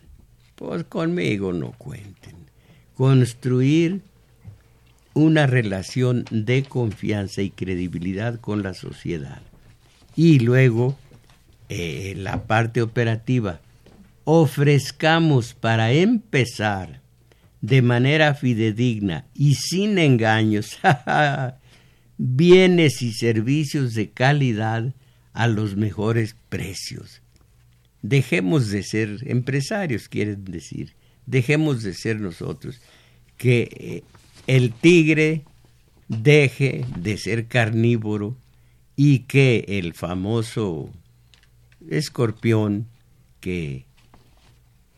Pues 0.56 0.86
conmigo 0.86 1.52
no 1.52 1.72
cuenten. 1.74 2.36
Construir 2.96 4.02
una 5.14 5.46
relación 5.46 6.24
de 6.32 6.64
confianza 6.64 7.42
y 7.42 7.50
credibilidad 7.50 8.40
con 8.40 8.64
la 8.64 8.74
sociedad. 8.74 9.42
Y 10.16 10.40
luego, 10.40 10.98
eh, 11.74 12.16
la 12.18 12.48
parte 12.48 12.82
operativa, 12.82 13.62
ofrezcamos 14.26 15.54
para 15.54 15.94
empezar 15.94 17.00
de 17.62 17.82
manera 17.82 18.34
fidedigna 18.34 19.24
y 19.34 19.56
sin 19.56 19.98
engaños 19.98 20.78
bienes 22.18 23.02
y 23.02 23.14
servicios 23.14 23.94
de 23.94 24.10
calidad 24.10 24.94
a 25.32 25.48
los 25.48 25.78
mejores 25.78 26.36
precios. 26.50 27.22
Dejemos 28.02 28.70
de 28.70 28.84
ser 28.84 29.20
empresarios, 29.26 30.10
quieren 30.10 30.44
decir, 30.44 30.94
dejemos 31.26 31.84
de 31.84 31.94
ser 31.94 32.20
nosotros, 32.20 32.82
que 33.38 33.70
eh, 33.80 34.04
el 34.46 34.74
tigre 34.74 35.46
deje 36.10 36.84
de 36.98 37.18
ser 37.18 37.48
carnívoro 37.48 38.36
y 38.98 39.20
que 39.20 39.64
el 39.70 39.94
famoso 39.94 40.92
escorpión 41.90 42.88
que, 43.40 43.86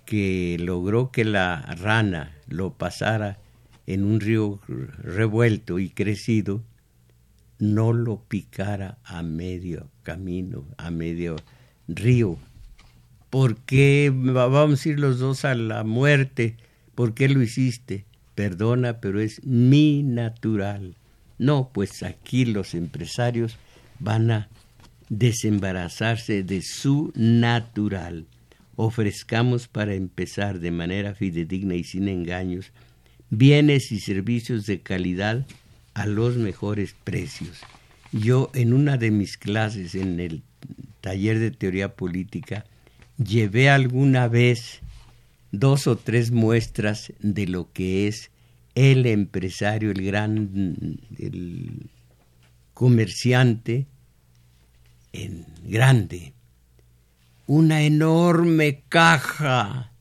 que 0.05 0.57
logró 0.59 1.11
que 1.11 1.25
la 1.25 1.61
rana 1.79 2.35
lo 2.47 2.73
pasara 2.73 3.37
en 3.87 4.03
un 4.03 4.19
río 4.19 4.59
revuelto 4.67 5.79
y 5.79 5.89
crecido, 5.89 6.63
no 7.59 7.93
lo 7.93 8.21
picara 8.23 8.97
a 9.03 9.23
medio 9.23 9.89
camino, 10.03 10.65
a 10.77 10.91
medio 10.91 11.35
río. 11.87 12.37
¿Por 13.29 13.57
qué 13.57 14.11
vamos 14.13 14.85
a 14.85 14.89
ir 14.89 14.99
los 14.99 15.19
dos 15.19 15.45
a 15.45 15.55
la 15.55 15.83
muerte? 15.83 16.57
¿Por 16.95 17.13
qué 17.13 17.29
lo 17.29 17.41
hiciste? 17.41 18.05
Perdona, 18.35 18.99
pero 18.99 19.19
es 19.19 19.43
mi 19.43 20.03
natural. 20.03 20.95
No, 21.37 21.71
pues 21.73 22.03
aquí 22.03 22.45
los 22.45 22.73
empresarios 22.73 23.57
van 23.99 24.31
a 24.31 24.49
desembarazarse 25.17 26.43
de 26.43 26.61
su 26.63 27.11
natural 27.15 28.25
ofrezcamos 28.75 29.67
para 29.67 29.93
empezar 29.93 30.59
de 30.59 30.71
manera 30.71 31.13
fidedigna 31.13 31.75
y 31.75 31.83
sin 31.83 32.07
engaños 32.07 32.71
bienes 33.29 33.91
y 33.91 33.99
servicios 33.99 34.65
de 34.65 34.81
calidad 34.81 35.45
a 35.93 36.07
los 36.07 36.37
mejores 36.37 36.95
precios. 37.03 37.61
Yo 38.11 38.49
en 38.55 38.73
una 38.73 38.97
de 38.97 39.11
mis 39.11 39.37
clases 39.37 39.93
en 39.93 40.19
el 40.19 40.41
taller 41.01 41.37
de 41.37 41.51
teoría 41.51 41.95
política 41.95 42.65
llevé 43.23 43.69
alguna 43.69 44.27
vez 44.27 44.81
dos 45.51 45.85
o 45.85 45.95
tres 45.95 46.31
muestras 46.31 47.13
de 47.19 47.45
lo 47.45 47.71
que 47.71 48.07
es 48.07 48.31
el 48.73 49.05
empresario, 49.05 49.91
el 49.91 50.03
gran 50.03 50.97
el 51.19 51.89
comerciante 52.73 53.85
en 55.13 55.45
grande 55.63 56.33
una 57.47 57.81
enorme 57.83 58.83
caja 58.89 59.91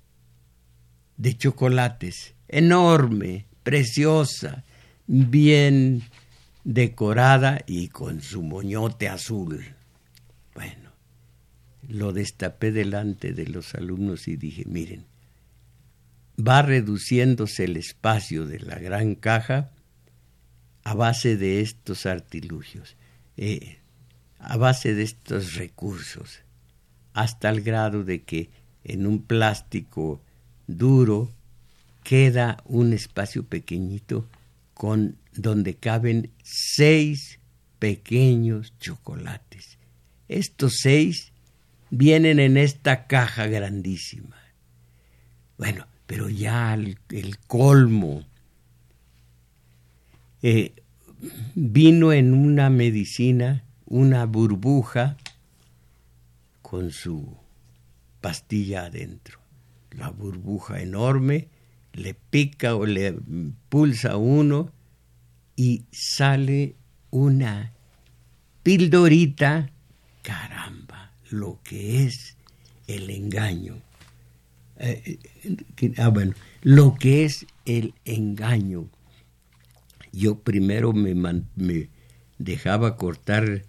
de 1.16 1.36
chocolates, 1.36 2.34
enorme, 2.48 3.46
preciosa, 3.62 4.64
bien 5.06 6.02
decorada 6.64 7.60
y 7.66 7.88
con 7.88 8.22
su 8.22 8.42
moñote 8.42 9.08
azul. 9.08 9.64
Bueno, 10.54 10.90
lo 11.88 12.12
destapé 12.12 12.72
delante 12.72 13.32
de 13.32 13.46
los 13.46 13.74
alumnos 13.74 14.28
y 14.28 14.36
dije, 14.36 14.64
miren, 14.66 15.04
va 16.38 16.62
reduciéndose 16.62 17.64
el 17.64 17.76
espacio 17.76 18.46
de 18.46 18.60
la 18.60 18.78
gran 18.78 19.14
caja 19.14 19.70
a 20.84 20.94
base 20.94 21.36
de 21.36 21.60
estos 21.60 22.06
artilugios, 22.06 22.96
eh, 23.36 23.81
a 24.42 24.56
base 24.56 24.94
de 24.94 25.04
estos 25.04 25.54
recursos 25.54 26.40
hasta 27.14 27.48
el 27.50 27.62
grado 27.62 28.04
de 28.04 28.22
que 28.22 28.50
en 28.84 29.06
un 29.06 29.22
plástico 29.22 30.20
duro 30.66 31.30
queda 32.02 32.62
un 32.64 32.92
espacio 32.92 33.44
pequeñito 33.44 34.28
con 34.74 35.16
donde 35.34 35.74
caben 35.74 36.30
seis 36.42 37.38
pequeños 37.78 38.74
chocolates. 38.78 39.78
Estos 40.28 40.74
seis 40.82 41.32
vienen 41.90 42.40
en 42.40 42.56
esta 42.56 43.06
caja 43.06 43.46
grandísima. 43.46 44.36
Bueno, 45.58 45.86
pero 46.06 46.28
ya 46.28 46.74
el, 46.74 46.98
colmo 47.46 48.24
eh, 50.42 50.72
vino 51.54 52.12
en 52.12 52.34
una 52.34 52.70
medicina, 52.70 53.64
una 53.92 54.24
burbuja 54.24 55.18
con 56.62 56.90
su 56.90 57.36
pastilla 58.22 58.86
adentro. 58.86 59.38
La 59.90 60.08
burbuja 60.08 60.80
enorme 60.80 61.48
le 61.92 62.14
pica 62.14 62.74
o 62.74 62.86
le 62.86 63.14
pulsa 63.68 64.16
uno 64.16 64.72
y 65.56 65.84
sale 65.90 66.74
una 67.10 67.74
pildorita. 68.62 69.70
Caramba, 70.22 71.12
lo 71.28 71.60
que 71.62 72.06
es 72.06 72.38
el 72.86 73.10
engaño. 73.10 73.76
Eh, 74.78 75.18
eh, 75.44 75.92
ah, 75.98 76.08
bueno, 76.08 76.32
lo 76.62 76.94
que 76.94 77.26
es 77.26 77.44
el 77.66 77.92
engaño. 78.06 78.88
Yo 80.12 80.38
primero 80.38 80.94
me, 80.94 81.14
me 81.14 81.90
dejaba 82.44 82.96
cortar 82.96 83.62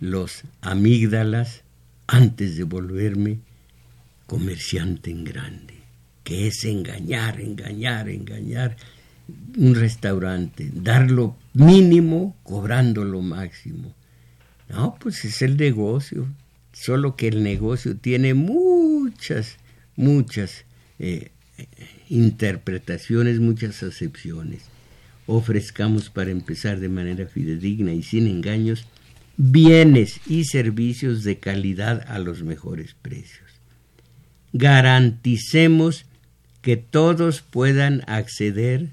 los 0.00 0.42
amígdalas 0.60 1.62
antes 2.06 2.56
de 2.56 2.64
volverme 2.64 3.38
comerciante 4.26 5.10
en 5.10 5.24
grande, 5.24 5.74
que 6.24 6.46
es 6.46 6.64
engañar, 6.64 7.40
engañar, 7.40 8.08
engañar. 8.08 8.76
un 9.58 9.74
restaurante, 9.74 10.70
dar 10.72 11.10
lo 11.10 11.36
mínimo 11.52 12.34
cobrando 12.44 13.04
lo 13.04 13.20
máximo. 13.20 13.94
No, 14.70 14.96
pues 15.00 15.24
es 15.24 15.42
el 15.42 15.56
negocio, 15.56 16.26
solo 16.72 17.16
que 17.16 17.28
el 17.28 17.42
negocio 17.42 17.96
tiene 17.96 18.32
muchas, 18.34 19.56
muchas 19.96 20.64
eh, 20.98 21.30
interpretaciones, 22.08 23.40
muchas 23.40 23.82
acepciones. 23.82 24.62
Ofrezcamos 25.30 26.08
para 26.08 26.30
empezar 26.30 26.80
de 26.80 26.88
manera 26.88 27.26
fidedigna 27.26 27.92
y 27.92 28.02
sin 28.02 28.26
engaños 28.26 28.86
bienes 29.36 30.22
y 30.26 30.46
servicios 30.46 31.22
de 31.22 31.38
calidad 31.38 32.02
a 32.08 32.18
los 32.18 32.42
mejores 32.42 32.94
precios. 32.94 33.60
Garanticemos 34.54 36.06
que 36.62 36.78
todos 36.78 37.42
puedan 37.42 38.04
acceder, 38.06 38.88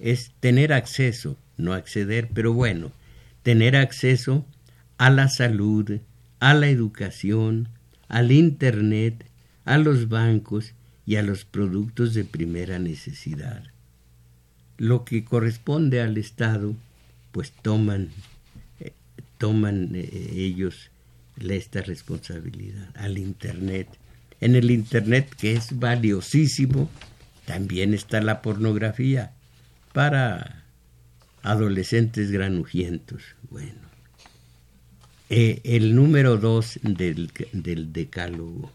es 0.00 0.32
tener 0.40 0.72
acceso, 0.72 1.38
no 1.56 1.72
acceder, 1.72 2.30
pero 2.34 2.52
bueno, 2.52 2.90
tener 3.44 3.76
acceso 3.76 4.44
a 4.98 5.08
la 5.08 5.28
salud, 5.28 6.00
a 6.40 6.52
la 6.54 6.66
educación, 6.66 7.68
al 8.08 8.32
Internet, 8.32 9.24
a 9.64 9.78
los 9.78 10.08
bancos 10.08 10.74
y 11.06 11.14
a 11.14 11.22
los 11.22 11.44
productos 11.44 12.12
de 12.12 12.24
primera 12.24 12.80
necesidad. 12.80 13.62
Lo 14.78 15.04
que 15.04 15.24
corresponde 15.24 16.00
al 16.00 16.18
Estado, 16.18 16.74
pues 17.32 17.52
toman, 17.62 18.10
eh, 18.80 18.92
toman 19.38 19.90
eh, 19.94 20.30
ellos 20.34 20.90
esta 21.40 21.82
responsabilidad, 21.82 22.88
al 22.96 23.18
Internet. 23.18 23.88
En 24.40 24.54
el 24.54 24.70
Internet, 24.70 25.34
que 25.38 25.54
es 25.54 25.78
valiosísimo, 25.78 26.90
también 27.44 27.94
está 27.94 28.20
la 28.20 28.42
pornografía 28.42 29.32
para 29.92 30.64
adolescentes 31.42 32.30
granujientos. 32.30 33.22
Bueno, 33.50 33.80
eh, 35.30 35.60
el 35.64 35.94
número 35.94 36.36
dos 36.36 36.78
del, 36.82 37.30
del 37.52 37.92
decálogo, 37.92 38.70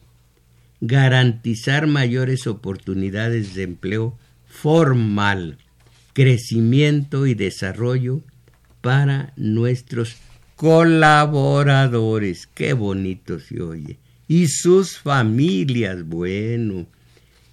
garantizar 0.79 1.85
mayores 1.85 2.47
oportunidades 2.47 3.53
de 3.53 3.63
empleo 3.63 4.17
formal, 4.47 5.57
crecimiento 6.13 7.25
y 7.27 7.33
desarrollo 7.33 8.21
para 8.81 9.33
nuestros 9.35 10.15
colaboradores. 10.55 12.47
Qué 12.47 12.73
bonito 12.73 13.39
se 13.39 13.61
oye. 13.61 13.97
Y 14.27 14.47
sus 14.47 14.97
familias, 14.97 16.03
bueno. 16.05 16.85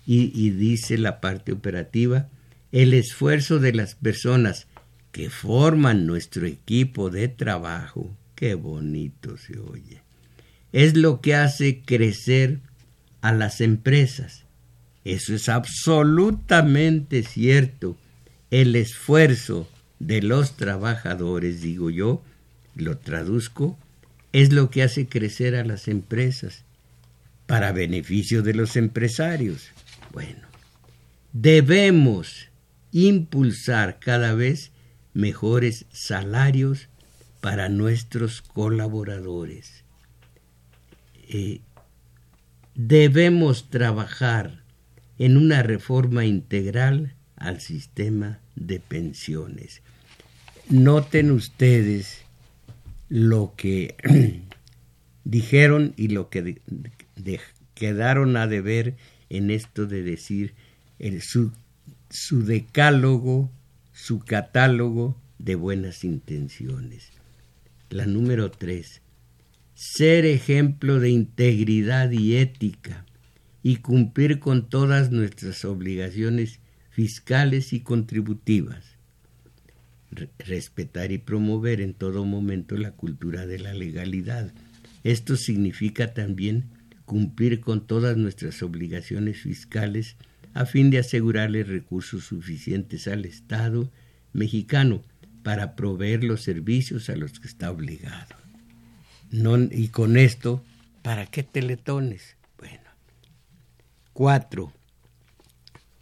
Y, 0.06 0.50
dice 0.50 0.96
la 0.96 1.20
parte 1.20 1.52
operativa, 1.52 2.28
el 2.72 2.94
esfuerzo 2.94 3.58
de 3.58 3.74
las 3.74 3.94
personas 3.94 4.66
que 5.12 5.28
forman 5.28 6.06
nuestro 6.06 6.46
equipo 6.46 7.10
de 7.10 7.28
trabajo 7.28 8.16
Qué 8.38 8.54
bonito 8.54 9.36
se 9.36 9.58
oye. 9.58 10.00
Es 10.72 10.96
lo 10.96 11.20
que 11.20 11.34
hace 11.34 11.82
crecer 11.82 12.60
a 13.20 13.32
las 13.32 13.60
empresas. 13.60 14.44
Eso 15.04 15.34
es 15.34 15.48
absolutamente 15.48 17.24
cierto. 17.24 17.96
El 18.50 18.76
esfuerzo 18.76 19.68
de 19.98 20.22
los 20.22 20.56
trabajadores, 20.56 21.60
digo 21.60 21.90
yo, 21.90 22.22
lo 22.74 22.96
traduzco, 22.96 23.78
es 24.32 24.52
lo 24.52 24.70
que 24.70 24.82
hace 24.82 25.06
crecer 25.06 25.54
a 25.56 25.64
las 25.64 25.88
empresas 25.88 26.64
para 27.46 27.72
beneficio 27.72 28.42
de 28.42 28.54
los 28.54 28.76
empresarios. 28.76 29.68
Bueno, 30.12 30.46
debemos 31.32 32.48
impulsar 32.92 33.98
cada 33.98 34.34
vez 34.34 34.70
mejores 35.14 35.86
salarios 35.90 36.88
para 37.40 37.68
nuestros 37.68 38.42
colaboradores. 38.42 39.84
Eh, 41.28 41.60
debemos 42.74 43.68
trabajar 43.70 44.62
en 45.18 45.36
una 45.36 45.62
reforma 45.62 46.24
integral 46.24 47.14
al 47.38 47.60
sistema 47.60 48.40
de 48.56 48.80
pensiones. 48.80 49.82
Noten 50.68 51.30
ustedes 51.30 52.22
lo 53.08 53.54
que 53.56 53.96
dijeron 55.24 55.94
y 55.96 56.08
lo 56.08 56.28
que 56.28 56.60
quedaron 57.74 58.36
a 58.36 58.46
deber 58.46 58.96
en 59.30 59.50
esto 59.50 59.86
de 59.86 60.02
decir 60.02 60.54
su, 61.20 61.52
su 62.10 62.44
decálogo, 62.44 63.50
su 63.92 64.18
catálogo 64.18 65.16
de 65.38 65.54
buenas 65.54 66.04
intenciones. 66.04 67.10
La 67.90 68.04
número 68.04 68.50
tres, 68.50 69.00
ser 69.74 70.26
ejemplo 70.26 71.00
de 71.00 71.10
integridad 71.10 72.10
y 72.10 72.36
ética 72.36 73.06
y 73.62 73.76
cumplir 73.76 74.40
con 74.40 74.68
todas 74.68 75.10
nuestras 75.10 75.64
obligaciones 75.64 76.60
fiscales 76.98 77.72
y 77.72 77.78
contributivas. 77.78 78.84
respetar 80.40 81.12
y 81.12 81.18
promover 81.18 81.80
en 81.80 81.94
todo 81.94 82.24
momento 82.24 82.76
la 82.76 82.90
cultura 82.90 83.46
de 83.46 83.60
la 83.60 83.72
legalidad. 83.72 84.52
Esto 85.04 85.36
significa 85.36 86.12
también 86.12 86.64
cumplir 87.04 87.60
con 87.60 87.86
todas 87.86 88.16
nuestras 88.16 88.64
obligaciones 88.64 89.42
fiscales 89.42 90.16
a 90.54 90.66
fin 90.66 90.90
de 90.90 90.98
asegurarle 90.98 91.62
recursos 91.62 92.24
suficientes 92.24 93.06
al 93.06 93.26
Estado 93.26 93.88
mexicano 94.32 95.00
para 95.44 95.76
proveer 95.76 96.24
los 96.24 96.42
servicios 96.42 97.08
a 97.10 97.14
los 97.14 97.38
que 97.38 97.46
está 97.46 97.70
obligado. 97.70 98.34
y 99.70 99.88
con 99.90 100.16
esto, 100.16 100.64
¿para 101.02 101.26
qué 101.26 101.44
teletones? 101.44 102.34
Bueno. 102.58 102.90
Cuatro. 104.12 104.72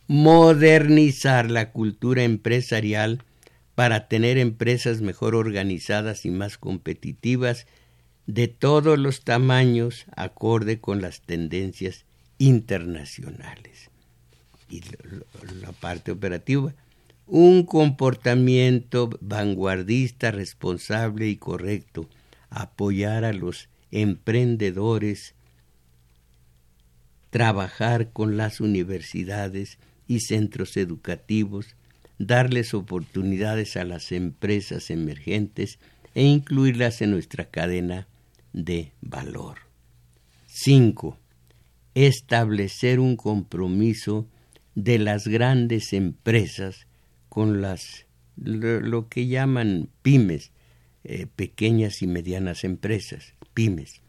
Modernizar 0.08 1.50
la 1.50 1.72
cultura 1.72 2.22
empresarial 2.22 3.22
para 3.74 4.08
tener 4.08 4.38
empresas 4.38 5.00
mejor 5.00 5.34
organizadas 5.34 6.24
y 6.24 6.30
más 6.30 6.58
competitivas 6.58 7.66
de 8.26 8.48
todos 8.48 8.98
los 8.98 9.22
tamaños 9.22 10.06
acorde 10.16 10.80
con 10.80 11.00
las 11.00 11.20
tendencias 11.20 12.04
internacionales. 12.38 13.90
Y 14.68 14.82
la 15.60 15.72
parte 15.72 16.10
operativa, 16.10 16.74
un 17.26 17.64
comportamiento 17.64 19.10
vanguardista, 19.20 20.30
responsable 20.30 21.28
y 21.28 21.36
correcto, 21.36 22.08
apoyar 22.50 23.24
a 23.24 23.32
los 23.32 23.68
emprendedores, 23.90 25.34
trabajar 27.30 28.12
con 28.12 28.36
las 28.36 28.60
universidades 28.60 29.78
y 30.06 30.20
centros 30.20 30.76
educativos, 30.76 31.76
darles 32.18 32.74
oportunidades 32.74 33.76
a 33.76 33.84
las 33.84 34.12
empresas 34.12 34.90
emergentes 34.90 35.78
e 36.14 36.24
incluirlas 36.24 37.02
en 37.02 37.10
nuestra 37.10 37.46
cadena 37.46 38.08
de 38.52 38.92
valor. 39.02 39.58
5. 40.46 41.18
Establecer 41.94 43.00
un 43.00 43.16
compromiso 43.16 44.26
de 44.74 44.98
las 44.98 45.28
grandes 45.28 45.92
empresas 45.92 46.86
con 47.28 47.60
las 47.60 48.06
lo, 48.36 49.08
que 49.08 49.26
llaman 49.26 49.88
pymes, 50.02 50.52
eh, 51.04 51.26
pequeñas 51.26 52.02
y 52.02 52.06
medianas 52.06 52.64
empresas, 52.64 53.34
pymes, 53.54 54.02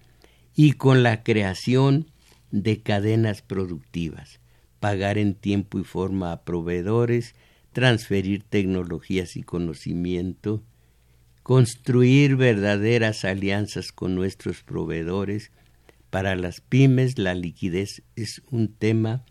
y 0.55 0.73
con 0.73 1.03
la 1.03 1.23
creación 1.23 2.11
de 2.51 2.81
cadenas 2.81 3.41
productivas, 3.41 4.39
pagar 4.79 5.17
en 5.17 5.33
tiempo 5.35 5.79
y 5.79 5.83
forma 5.83 6.31
a 6.31 6.43
proveedores, 6.43 7.35
transferir 7.73 8.43
tecnologías 8.43 9.35
y 9.35 9.43
conocimiento, 9.43 10.63
construir 11.43 12.35
verdaderas 12.35 13.25
alianzas 13.25 13.91
con 13.91 14.15
nuestros 14.15 14.63
proveedores. 14.63 15.51
Para 16.09 16.35
las 16.35 16.61
pymes 16.61 17.17
la 17.17 17.35
liquidez 17.35 18.03
es 18.15 18.41
un 18.49 18.67
tema 18.69 19.23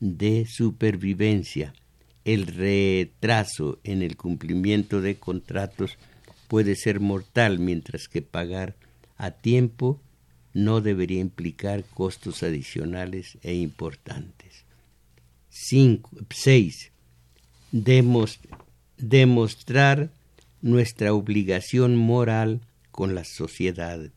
de 0.00 0.46
supervivencia 0.46 1.72
el 2.28 2.46
retraso 2.46 3.78
en 3.84 4.02
el 4.02 4.18
cumplimiento 4.18 5.00
de 5.00 5.16
contratos 5.16 5.96
puede 6.46 6.76
ser 6.76 7.00
mortal, 7.00 7.58
mientras 7.58 8.06
que 8.06 8.20
pagar 8.20 8.76
a 9.16 9.30
tiempo 9.30 9.98
no 10.52 10.82
debería 10.82 11.20
implicar 11.20 11.84
costos 11.84 12.42
adicionales 12.42 13.38
e 13.40 13.54
importantes. 13.54 14.66
6. 15.50 16.92
demostrar 18.96 20.10
nuestra 20.60 21.12
obligación 21.12 21.96
moral 21.96 22.60
con 22.90 23.14
la 23.14 23.24
sociedad. 23.24 24.10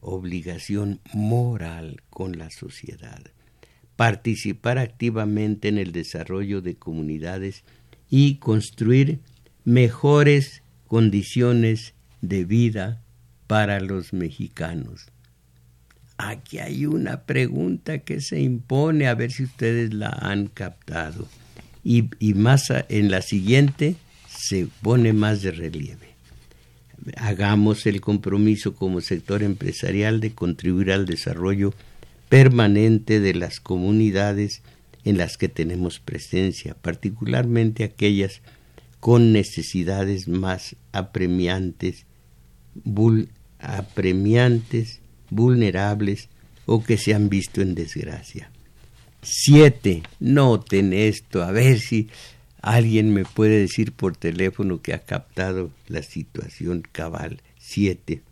Obligación 0.00 1.00
moral 1.12 2.02
con 2.10 2.38
la 2.38 2.50
sociedad 2.50 3.22
participar 3.96 4.78
activamente 4.78 5.68
en 5.68 5.78
el 5.78 5.92
desarrollo 5.92 6.60
de 6.60 6.76
comunidades 6.76 7.62
y 8.10 8.36
construir 8.36 9.20
mejores 9.64 10.62
condiciones 10.86 11.94
de 12.20 12.44
vida 12.44 13.02
para 13.46 13.80
los 13.80 14.12
mexicanos. 14.12 15.06
Aquí 16.16 16.58
hay 16.58 16.86
una 16.86 17.22
pregunta 17.22 17.98
que 17.98 18.20
se 18.20 18.40
impone, 18.40 19.08
a 19.08 19.14
ver 19.14 19.32
si 19.32 19.44
ustedes 19.44 19.92
la 19.92 20.10
han 20.10 20.46
captado. 20.46 21.28
Y, 21.82 22.04
más 22.34 22.72
en 22.88 23.10
la 23.10 23.20
siguiente 23.20 23.96
se 24.28 24.68
pone 24.80 25.12
más 25.12 25.42
de 25.42 25.50
relieve. 25.50 26.14
Hagamos 27.16 27.84
el 27.86 28.00
compromiso 28.00 28.74
como 28.74 29.00
sector 29.00 29.42
empresarial 29.42 30.20
de 30.20 30.32
contribuir 30.32 30.92
al 30.92 31.04
desarrollo 31.04 31.74
permanente 32.30 33.20
de 33.20 33.34
las 33.34 33.60
comunidades 33.60 34.62
en 35.04 35.18
las 35.18 35.36
que 35.36 35.48
tenemos 35.48 36.00
presencia, 36.00 36.74
particularmente 36.74 37.84
aquellas 37.84 38.40
con 39.00 39.32
necesidades 39.32 40.28
más 40.28 40.76
apremiantes, 40.92 42.06
apremiantes, 43.58 45.00
vulnerables 45.34 46.28
o 46.66 46.82
que 46.82 46.96
se 46.96 47.14
han 47.14 47.28
visto 47.28 47.60
en 47.60 47.74
desgracia. 47.74 48.50
Siete, 49.22 50.02
noten 50.20 50.92
esto, 50.92 51.42
a 51.42 51.50
ver 51.50 51.78
si 51.78 52.08
alguien 52.60 53.12
me 53.12 53.24
puede 53.24 53.60
decir 53.60 53.92
por 53.92 54.16
teléfono 54.16 54.82
que 54.82 54.92
ha 54.92 55.00
captado 55.00 55.70
la 55.88 56.02
situación 56.02 56.82
cabal. 56.92 57.40
Siete, 57.58 58.22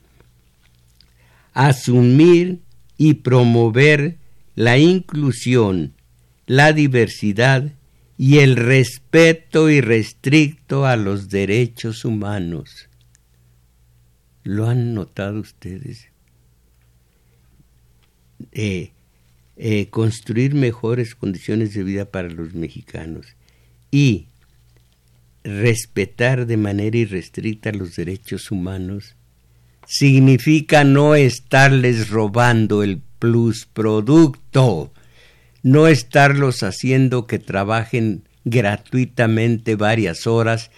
asumir 1.54 2.60
y 2.98 3.14
promover 3.14 4.18
la 4.54 4.78
inclusión, 4.78 5.94
la 6.46 6.72
diversidad 6.72 7.72
y 8.18 8.38
el 8.38 8.56
respeto 8.56 9.70
irrestricto 9.70 10.86
a 10.86 10.96
los 10.96 11.28
derechos 11.28 12.04
humanos. 12.04 12.88
¿Lo 14.44 14.68
han 14.68 14.94
notado 14.94 15.40
ustedes? 15.40 16.11
Eh, 18.52 18.92
eh, 19.56 19.88
construir 19.90 20.54
mejores 20.54 21.14
condiciones 21.14 21.74
de 21.74 21.82
vida 21.82 22.06
para 22.06 22.28
los 22.28 22.54
mexicanos 22.54 23.36
y 23.90 24.28
respetar 25.44 26.46
de 26.46 26.56
manera 26.56 26.96
irrestricta 26.96 27.70
los 27.70 27.94
derechos 27.94 28.50
humanos 28.50 29.14
significa 29.86 30.84
no 30.84 31.14
estarles 31.14 32.08
robando 32.08 32.82
el 32.82 33.02
plus 33.18 33.66
producto, 33.66 34.92
no 35.62 35.86
estarlos 35.86 36.62
haciendo 36.62 37.26
que 37.26 37.38
trabajen 37.38 38.24
gratuitamente 38.44 39.76
varias 39.76 40.26
horas 40.26 40.70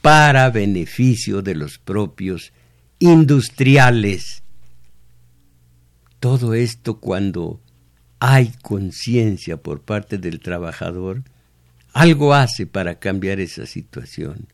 para 0.00 0.50
beneficio 0.50 1.42
de 1.42 1.54
los 1.54 1.78
propios 1.78 2.52
industriales. 2.98 4.41
Todo 6.22 6.54
esto 6.54 7.00
cuando 7.00 7.60
hay 8.20 8.52
conciencia 8.62 9.56
por 9.56 9.80
parte 9.80 10.18
del 10.18 10.38
trabajador, 10.38 11.24
algo 11.92 12.32
hace 12.32 12.66
para 12.66 13.00
cambiar 13.00 13.40
esa 13.40 13.66
situación. 13.66 14.46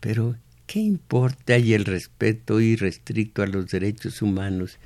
Pero 0.00 0.36
¿Qué 0.66 0.80
importa 0.80 1.58
y 1.58 1.74
el 1.74 1.84
respeto 1.84 2.60
irrestricto 2.60 3.42
a 3.42 3.46
los 3.46 3.68
derechos 3.68 4.20
humanos? 4.20 4.78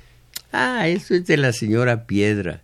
Ah, 0.51 0.87
eso 0.87 1.15
es 1.15 1.25
de 1.25 1.37
la 1.37 1.53
señora 1.53 2.05
Piedra. 2.05 2.61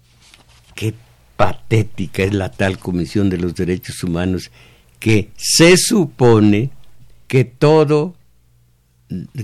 Qué 0.75 0.93
patética 1.35 2.23
es 2.23 2.33
la 2.33 2.51
tal 2.51 2.77
Comisión 2.77 3.29
de 3.29 3.37
los 3.37 3.55
Derechos 3.55 4.03
Humanos 4.03 4.51
que 4.99 5.31
se 5.35 5.77
supone 5.77 6.69
que 7.27 7.43
todo, 7.43 8.15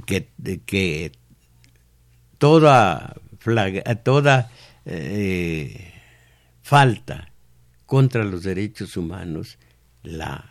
que, 0.06 0.28
que 0.66 1.12
toda, 2.38 3.16
toda 4.04 4.52
eh, 4.86 5.94
falta 6.62 7.32
contra 7.86 8.24
los 8.24 8.44
derechos 8.44 8.98
humanos 8.98 9.58
la, 10.04 10.50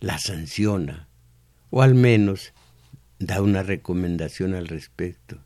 la 0.00 0.18
sanciona 0.18 1.08
o 1.70 1.82
al 1.82 1.94
menos 1.94 2.52
da 3.18 3.42
una 3.42 3.62
recomendación 3.62 4.54
al 4.54 4.68
respecto 4.68 5.38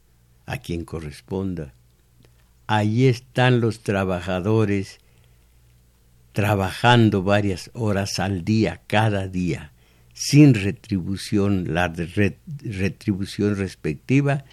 a 0.47 0.59
quien 0.59 0.85
corresponda. 0.85 1.75
Allí 2.67 3.07
están 3.07 3.61
los 3.61 3.81
trabajadores 3.81 4.99
trabajando 6.33 7.23
varias 7.23 7.71
horas 7.75 8.19
al 8.19 8.45
día, 8.45 8.81
cada 8.87 9.29
día, 9.29 9.73
sin 10.13 10.55
retribución, 10.55 11.75
la 11.75 11.89
retribución 11.89 13.57
respectiva, 13.57 14.45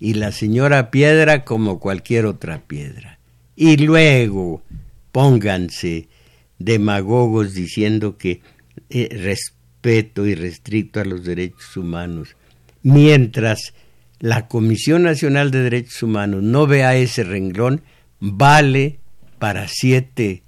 y 0.00 0.14
la 0.14 0.32
señora 0.32 0.90
piedra 0.90 1.44
como 1.44 1.80
cualquier 1.80 2.26
otra 2.26 2.62
piedra. 2.66 3.18
Y 3.56 3.76
luego 3.76 4.62
pónganse 5.12 6.08
demagogos 6.58 7.54
diciendo 7.54 8.16
que 8.16 8.40
eh, 8.90 9.08
respeto 9.10 10.26
y 10.26 10.34
restricto 10.34 11.00
a 11.00 11.04
los 11.04 11.24
derechos 11.24 11.76
humanos, 11.76 12.36
mientras 12.82 13.74
la 14.20 14.48
Comisión 14.48 15.04
Nacional 15.04 15.50
de 15.50 15.62
Derechos 15.62 16.02
Humanos 16.02 16.42
no 16.42 16.66
vea 16.66 16.96
ese 16.96 17.22
renglón, 17.22 17.82
vale 18.20 18.98
para 19.38 19.68
siete, 19.68 20.42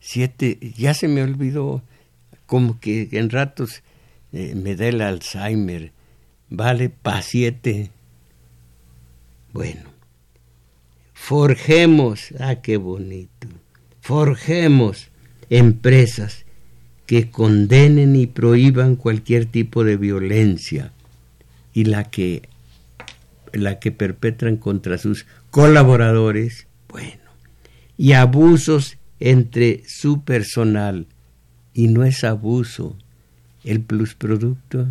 siete, 0.00 0.58
ya 0.76 0.94
se 0.94 1.08
me 1.08 1.22
olvidó, 1.22 1.82
como 2.46 2.80
que 2.80 3.08
en 3.12 3.28
ratos 3.28 3.82
eh, 4.32 4.54
me 4.54 4.76
da 4.76 4.86
el 4.86 5.02
Alzheimer, 5.02 5.92
vale 6.50 6.88
para 6.88 7.22
siete. 7.22 7.90
Bueno, 9.52 9.82
forjemos, 11.12 12.34
ah, 12.38 12.56
qué 12.56 12.76
bonito, 12.76 13.48
forjemos 14.00 15.08
empresas 15.48 16.44
que 17.06 17.30
condenen 17.30 18.16
y 18.16 18.26
prohíban 18.26 18.96
cualquier 18.96 19.46
tipo 19.46 19.84
de 19.84 19.96
violencia 19.96 20.92
y 21.72 21.84
la 21.84 22.04
que 22.04 22.48
la 23.52 23.78
que 23.78 23.92
perpetran 23.92 24.56
contra 24.56 24.98
sus 24.98 25.24
colaboradores, 25.50 26.66
bueno, 26.88 27.22
y 27.96 28.12
abusos 28.12 28.98
entre 29.20 29.82
su 29.86 30.22
personal 30.22 31.06
y 31.72 31.88
no 31.88 32.04
es 32.04 32.24
abuso 32.24 32.96
el 33.64 33.80
plusproducto 33.80 34.88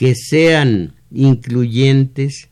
que 0.00 0.14
sean 0.14 0.94
incluyentes 1.10 2.48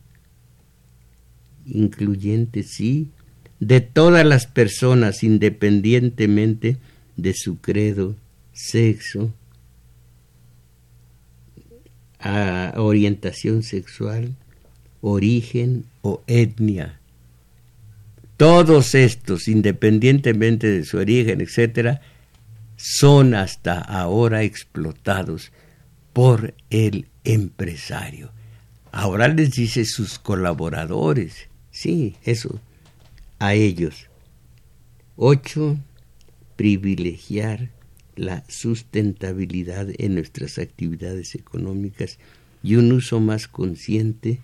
incluyentes 1.64 2.72
sí 2.72 3.10
de 3.58 3.80
todas 3.80 4.26
las 4.26 4.46
personas 4.46 5.22
independientemente 5.22 6.76
de 7.16 7.32
su 7.32 7.56
credo, 7.56 8.16
sexo, 8.52 9.32
orientación 12.76 13.62
sexual, 13.62 14.36
origen 15.00 15.86
o 16.02 16.22
etnia. 16.26 17.00
Todos 18.36 18.94
estos, 18.94 19.48
independientemente 19.48 20.66
de 20.66 20.84
su 20.84 20.98
origen, 20.98 21.40
etcétera, 21.40 22.02
son 22.76 23.34
hasta 23.34 23.80
ahora 23.80 24.42
explotados 24.42 25.50
por 26.12 26.52
el 26.68 27.06
empresario. 27.28 28.32
Ahora 28.90 29.28
les 29.28 29.52
dice 29.52 29.84
sus 29.84 30.18
colaboradores, 30.18 31.48
sí, 31.70 32.16
eso, 32.24 32.58
a 33.38 33.54
ellos. 33.54 34.06
Ocho, 35.16 35.78
privilegiar 36.56 37.70
la 38.16 38.42
sustentabilidad 38.48 39.88
en 39.98 40.14
nuestras 40.14 40.58
actividades 40.58 41.34
económicas 41.34 42.18
y 42.62 42.76
un 42.76 42.90
uso 42.92 43.20
más 43.20 43.46
consciente 43.46 44.40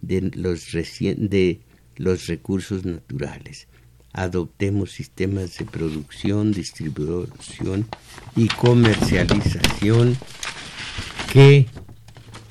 de 0.00 0.30
los, 0.34 0.72
de 0.72 1.60
los 1.96 2.26
recursos 2.26 2.84
naturales. 2.84 3.66
Adoptemos 4.12 4.92
sistemas 4.92 5.58
de 5.58 5.64
producción, 5.66 6.52
distribución 6.52 7.86
y 8.36 8.48
comercialización 8.48 10.16
que, 11.32 11.66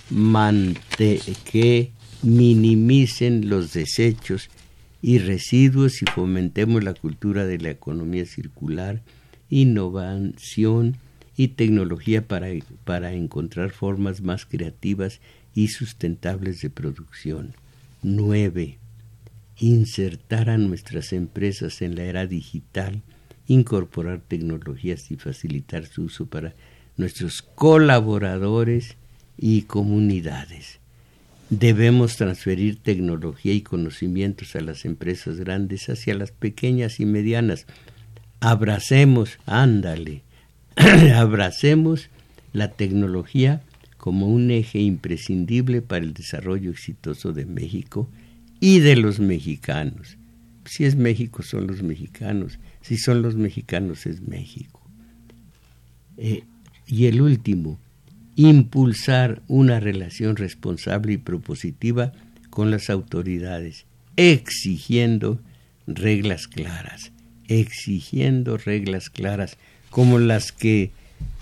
que 0.10 1.92
minimicen 2.24 3.50
los 3.50 3.74
desechos 3.74 4.50
y 5.02 5.20
residuos 5.20 6.02
y 6.02 6.06
fomentemos 6.06 6.84
la 6.84 6.94
cultura 6.94 7.46
de 7.46 7.60
la 7.60 7.70
economía 7.70 8.26
circular, 8.26 9.02
innovación 9.50 10.98
y 11.36 11.50
tecnología 11.50 12.28
para, 12.28 12.48
para 12.84 13.14
encontrar 13.14 13.72
formas 13.72 14.22
más 14.22 14.46
creativas 14.46 15.22
y 15.54 15.70
sustentables 15.70 16.62
de 16.62 16.70
producción. 16.70 17.54
9. 18.04 18.78
insertar 19.60 20.50
a 20.52 20.58
nuestras 20.58 21.14
empresas 21.14 21.82
en 21.82 21.96
la 21.96 22.04
era 22.04 22.28
digital, 22.28 23.02
incorporar 23.48 24.22
tecnologías 24.22 25.10
y 25.10 25.16
facilitar 25.16 25.88
su 25.88 26.04
uso 26.04 26.28
para 26.28 26.54
nuestros 26.96 27.42
colaboradores 27.42 28.98
y 29.38 29.64
comunidades. 29.64 30.80
Debemos 31.50 32.18
transferir 32.18 32.82
tecnología 32.82 33.54
y 33.54 33.62
conocimientos 33.62 34.56
a 34.56 34.62
las 34.62 34.84
empresas 34.84 35.38
grandes 35.38 35.88
hacia 35.90 36.14
las 36.14 36.32
pequeñas 36.32 37.00
y 37.00 37.06
medianas. 37.06 37.66
Abracemos, 38.42 39.40
ándale, 39.46 40.24
abracemos 41.16 42.10
la 42.54 42.72
tecnología 42.72 43.62
como 43.98 44.28
un 44.28 44.52
eje 44.52 44.80
imprescindible 44.80 45.82
para 45.82 46.04
el 46.04 46.14
desarrollo 46.14 46.72
exitoso 46.72 47.34
de 47.34 47.46
México 47.46 48.10
y 48.60 48.80
de 48.80 48.96
los 48.96 49.20
mexicanos. 49.20 50.18
Si 50.66 50.84
es 50.84 50.96
México, 50.96 51.44
son 51.44 51.68
los 51.68 51.82
mexicanos. 51.82 52.60
Si 52.82 52.98
son 52.98 53.22
los 53.22 53.36
mexicanos, 53.36 54.06
es 54.06 54.22
México. 54.22 54.82
Eh, 56.18 56.44
y 56.86 57.06
el 57.06 57.22
último, 57.22 57.80
impulsar 58.38 59.42
una 59.48 59.80
relación 59.80 60.36
responsable 60.36 61.14
y 61.14 61.18
propositiva 61.18 62.14
con 62.52 62.72
las 62.72 62.90
autoridades, 62.90 63.86
exigiendo 64.16 65.40
reglas 65.88 66.48
claras, 66.48 67.12
exigiendo 67.48 68.58
reglas 68.58 69.10
claras 69.10 69.58
como 69.90 70.20
las 70.20 70.52
que 70.52 70.92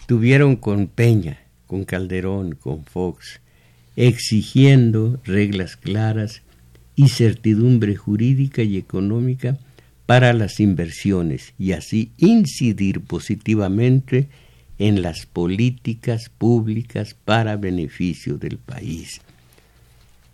tuvieron 0.07 0.55
con 0.55 0.87
Peña, 0.87 1.37
con 1.67 1.83
Calderón, 1.83 2.55
con 2.55 2.85
Fox, 2.85 3.41
exigiendo 3.97 5.19
reglas 5.25 5.75
claras 5.75 6.43
y 6.95 7.09
certidumbre 7.09 7.97
jurídica 7.97 8.63
y 8.63 8.77
económica 8.77 9.57
para 10.05 10.31
las 10.31 10.61
inversiones 10.61 11.53
y 11.59 11.73
así 11.73 12.11
incidir 12.17 13.01
positivamente 13.01 14.17
en 14.19 14.44
las 14.77 15.25
políticas 15.25 16.29
públicas 16.29 17.13
para 17.13 17.55
beneficio 17.57 18.37
del 18.37 18.57
país. 18.57 19.21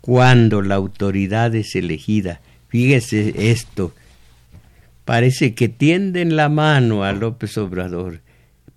Cuando 0.00 0.62
la 0.62 0.74
autoridad 0.74 1.54
es 1.54 1.76
elegida, 1.76 2.40
fíjese 2.68 3.50
esto, 3.50 3.94
parece 5.04 5.54
que 5.54 5.68
tienden 5.68 6.34
la 6.34 6.48
mano 6.48 7.04
a 7.04 7.12
López 7.12 7.56
Obrador. 7.56 8.20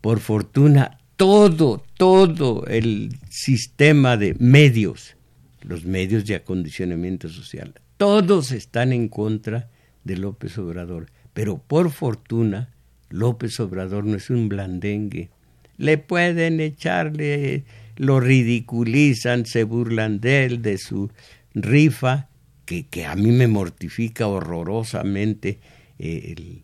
Por 0.01 0.20
fortuna, 0.20 0.99
todo, 1.16 1.84
todo 1.97 2.66
el 2.68 3.18
sistema 3.30 4.18
de 4.18 4.36
medios, 4.38 5.16
los 5.61 5.84
medios 5.86 6.26
de 6.26 6.36
acondicionamiento 6.36 7.28
social, 7.28 7.74
todos 7.97 8.51
están 8.51 8.93
en 8.93 9.07
contra 9.07 9.70
de 10.03 10.18
López 10.18 10.57
Obrador. 10.57 11.07
Pero 11.34 11.57
por 11.57 11.91
fortuna, 11.91 12.70
López 13.09 13.59
Obrador 13.59 14.05
no 14.05 14.16
es 14.16 14.30
un 14.30 14.47
blandengue, 14.47 15.30
le 15.78 15.97
pueden 15.97 16.59
echarle, 16.59 17.65
lo 17.97 18.19
ridiculizan, 18.19 19.45
se 19.45 19.63
burlan 19.63 20.19
de 20.19 20.45
él, 20.45 20.61
de 20.61 20.78
su 20.78 21.11
rifa, 21.53 22.28
que, 22.65 22.88
que 22.88 23.05
a 23.05 23.15
mí 23.15 23.32
me 23.32 23.47
mortifica 23.47 24.28
horrorosamente 24.28 25.59
eh, 25.99 26.36
el, 26.36 26.63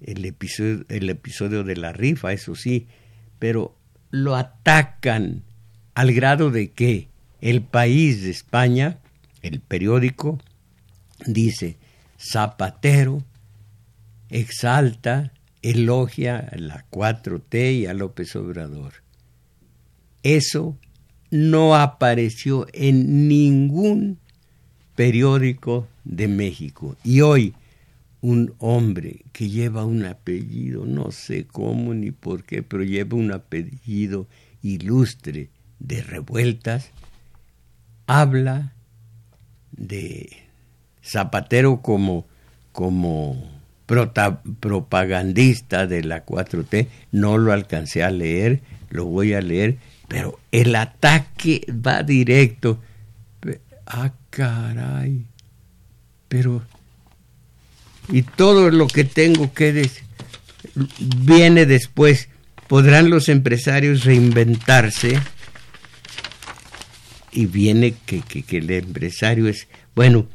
el, 0.00 0.34
el 0.88 1.10
episodio 1.10 1.64
de 1.64 1.76
la 1.76 1.92
rifa, 1.92 2.32
eso 2.32 2.54
sí, 2.54 2.86
pero 3.38 3.76
lo 4.10 4.36
atacan. 4.36 5.42
Al 5.94 6.12
grado 6.12 6.50
de 6.50 6.70
que 6.70 7.08
el 7.40 7.62
país 7.62 8.22
de 8.22 8.30
España, 8.30 8.98
el 9.42 9.60
periódico, 9.60 10.38
dice, 11.26 11.76
Zapatero 12.18 13.24
exalta 14.28 15.32
elogia 15.62 16.38
a 16.38 16.56
la 16.56 16.86
4T 16.90 17.80
y 17.80 17.86
a 17.86 17.94
López 17.94 18.34
Obrador. 18.36 18.94
Eso 20.22 20.76
no 21.30 21.76
apareció 21.76 22.66
en 22.72 23.28
ningún 23.28 24.18
periódico 24.94 25.86
de 26.04 26.28
México. 26.28 26.96
Y 27.04 27.20
hoy 27.20 27.54
un 28.20 28.54
hombre 28.58 29.24
que 29.32 29.48
lleva 29.48 29.84
un 29.84 30.04
apellido, 30.04 30.84
no 30.84 31.10
sé 31.10 31.46
cómo 31.46 31.94
ni 31.94 32.10
por 32.10 32.44
qué, 32.44 32.62
pero 32.62 32.82
lleva 32.82 33.16
un 33.16 33.32
apellido 33.32 34.26
ilustre 34.62 35.48
de 35.78 36.02
revueltas, 36.02 36.90
habla 38.06 38.74
de 39.72 40.28
Zapatero 41.02 41.80
como, 41.80 42.26
como 42.72 43.59
propagandista 44.60 45.86
de 45.86 46.04
la 46.04 46.24
4T, 46.24 46.86
no 47.12 47.38
lo 47.38 47.52
alcancé 47.52 48.02
a 48.02 48.10
leer, 48.10 48.60
lo 48.90 49.06
voy 49.06 49.34
a 49.34 49.40
leer, 49.40 49.76
pero 50.08 50.38
el 50.52 50.74
ataque 50.76 51.64
va 51.70 52.02
directo. 52.02 52.80
Ah, 53.86 54.12
caray. 54.30 55.24
Pero, 56.28 56.62
y 58.08 58.22
todo 58.22 58.70
lo 58.70 58.86
que 58.86 59.04
tengo 59.04 59.52
que 59.52 59.72
decir 59.72 60.04
viene 60.98 61.66
después. 61.66 62.28
¿Podrán 62.68 63.10
los 63.10 63.28
empresarios 63.28 64.04
reinventarse? 64.04 65.18
Y 67.32 67.46
viene 67.46 67.94
que, 68.06 68.20
que, 68.22 68.58
el 68.58 68.70
empresario 68.70 69.48
es, 69.48 69.66
bueno, 69.94 70.26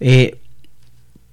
eh, 0.00 0.38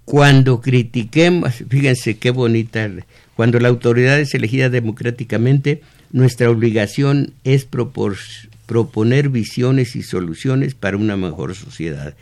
cuando 0.05 0.61
critiquemos, 0.61 1.63
fíjense 1.69 2.17
qué 2.17 2.31
bonita, 2.31 2.89
cuando 3.35 3.59
la 3.59 3.69
autoridad 3.69 4.19
es 4.19 4.33
elegida 4.33 4.69
democráticamente, 4.69 5.81
nuestra 6.11 6.49
obligación 6.49 7.33
es 7.43 7.65
proponer 7.65 9.29
visiones 9.29 9.95
y 9.95 10.03
soluciones 10.03 10.75
para 10.75 10.97
una 10.97 11.17
mejor 11.17 11.55
sociedad. 11.55 12.15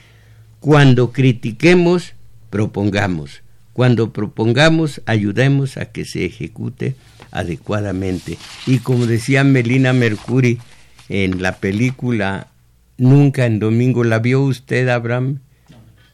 Cuando 0.60 1.12
critiquemos, 1.12 2.14
propongamos. 2.50 3.42
Cuando 3.74 4.14
propongamos, 4.14 5.02
ayudemos 5.06 5.78
a 5.78 5.86
que 5.86 6.06
se 6.06 6.26
ejecute 6.26 6.96
adecuadamente. 7.32 8.38
Y 8.68 8.80
como 8.80 9.08
decía 9.08 9.44
Melina 9.44 9.92
Mercury 9.92 10.60
en 11.10 11.42
la 11.42 11.58
película 11.58 12.48
Nunca 12.98 13.48
en 13.48 13.58
Domingo, 13.60 14.04
¿la 14.04 14.20
vio 14.20 14.42
usted, 14.42 14.88
Abraham? 14.88 15.40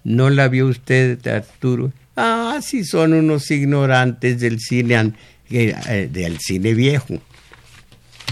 ¿No 0.07 0.29
la 0.29 0.47
vio 0.47 0.67
usted, 0.67 1.27
Arturo? 1.27 1.91
Ah, 2.15 2.61
sí, 2.63 2.85
son 2.85 3.11
unos 3.11 3.51
ignorantes 3.51 4.39
del 4.39 4.61
cine, 4.61 5.11
eh, 5.49 6.09
del 6.09 6.39
cine 6.39 6.73
viejo. 6.73 7.21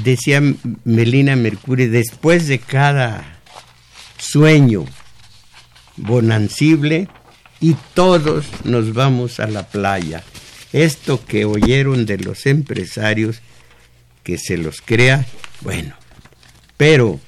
Decía 0.01 0.41
Melina 0.85 1.35
Mercury, 1.35 1.87
después 1.87 2.47
de 2.47 2.59
cada 2.59 3.41
sueño 4.17 4.85
bonancible, 5.97 7.09
y 7.59 7.75
todos 7.93 8.45
nos 8.63 8.93
vamos 8.93 9.41
a 9.41 9.47
la 9.47 9.67
playa. 9.67 10.23
Esto 10.71 11.25
que 11.25 11.43
oyeron 11.43 12.05
de 12.05 12.19
los 12.19 12.45
empresarios, 12.45 13.41
que 14.23 14.37
se 14.37 14.57
los 14.57 14.79
crea, 14.79 15.25
bueno, 15.59 15.93
pero 16.77 17.19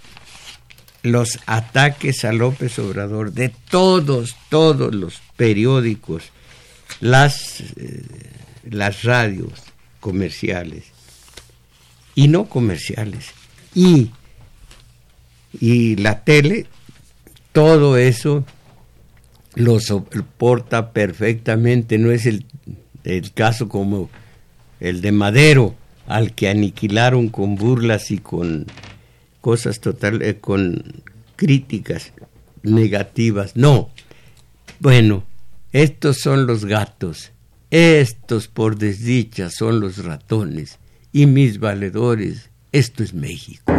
los 1.11 1.39
ataques 1.45 2.23
a 2.25 2.31
López 2.31 2.77
Obrador 2.79 3.33
de 3.33 3.49
todos, 3.69 4.35
todos 4.49 4.93
los 4.93 5.21
periódicos, 5.35 6.23
las, 6.99 7.61
eh, 7.77 8.03
las 8.69 9.03
radios 9.03 9.51
comerciales 9.99 10.85
y 12.15 12.27
no 12.27 12.45
comerciales. 12.45 13.27
Y, 13.75 14.11
y 15.59 15.95
la 15.97 16.23
tele, 16.23 16.65
todo 17.51 17.97
eso 17.97 18.45
lo 19.55 19.79
soporta 19.79 20.91
perfectamente, 20.91 21.97
no 21.97 22.11
es 22.11 22.25
el, 22.25 22.45
el 23.03 23.31
caso 23.33 23.69
como 23.69 24.09
el 24.79 25.01
de 25.01 25.11
Madero, 25.11 25.75
al 26.07 26.33
que 26.33 26.49
aniquilaron 26.49 27.29
con 27.29 27.55
burlas 27.55 28.11
y 28.11 28.17
con 28.17 28.65
cosas 29.47 29.79
total, 29.79 30.21
eh, 30.23 30.39
con 30.41 30.83
críticas 31.37 32.11
negativas. 32.63 33.55
No. 33.55 33.91
Bueno, 34.81 35.23
estos 35.71 36.17
son 36.17 36.47
los 36.47 36.65
gatos. 36.65 37.31
Estos, 37.71 38.49
por 38.49 38.77
desdicha, 38.77 39.49
son 39.49 39.79
los 39.79 40.03
ratones. 40.03 40.79
Y 41.13 41.27
mis 41.27 41.61
valedores, 41.61 42.49
esto 42.73 43.03
es 43.03 43.13
México. 43.13 43.71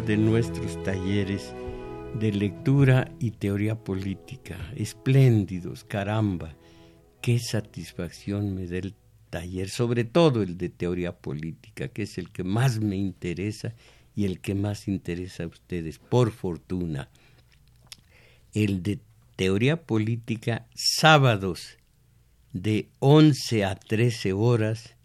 De 0.00 0.16
nuestros 0.16 0.82
talleres 0.84 1.54
de 2.18 2.32
lectura 2.32 3.12
y 3.18 3.32
teoría 3.32 3.74
política. 3.74 4.56
Espléndidos, 4.74 5.84
caramba. 5.84 6.56
Qué 7.20 7.38
satisfacción 7.38 8.54
me 8.54 8.66
da 8.66 8.78
el 8.78 8.94
taller, 9.28 9.68
sobre 9.68 10.04
todo 10.04 10.42
el 10.42 10.56
de 10.56 10.70
teoría 10.70 11.12
política, 11.12 11.88
que 11.88 12.02
es 12.02 12.16
el 12.16 12.30
que 12.30 12.42
más 12.42 12.80
me 12.80 12.96
interesa 12.96 13.74
y 14.16 14.24
el 14.24 14.40
que 14.40 14.54
más 14.54 14.88
interesa 14.88 15.44
a 15.44 15.48
ustedes, 15.48 15.98
por 15.98 16.32
fortuna. 16.32 17.10
El 18.54 18.82
de 18.82 18.98
teoría 19.36 19.82
política, 19.82 20.66
sábados 20.74 21.76
de 22.52 22.88
11 22.98 23.64
a 23.64 23.74
13 23.74 24.32
horas 24.32 24.96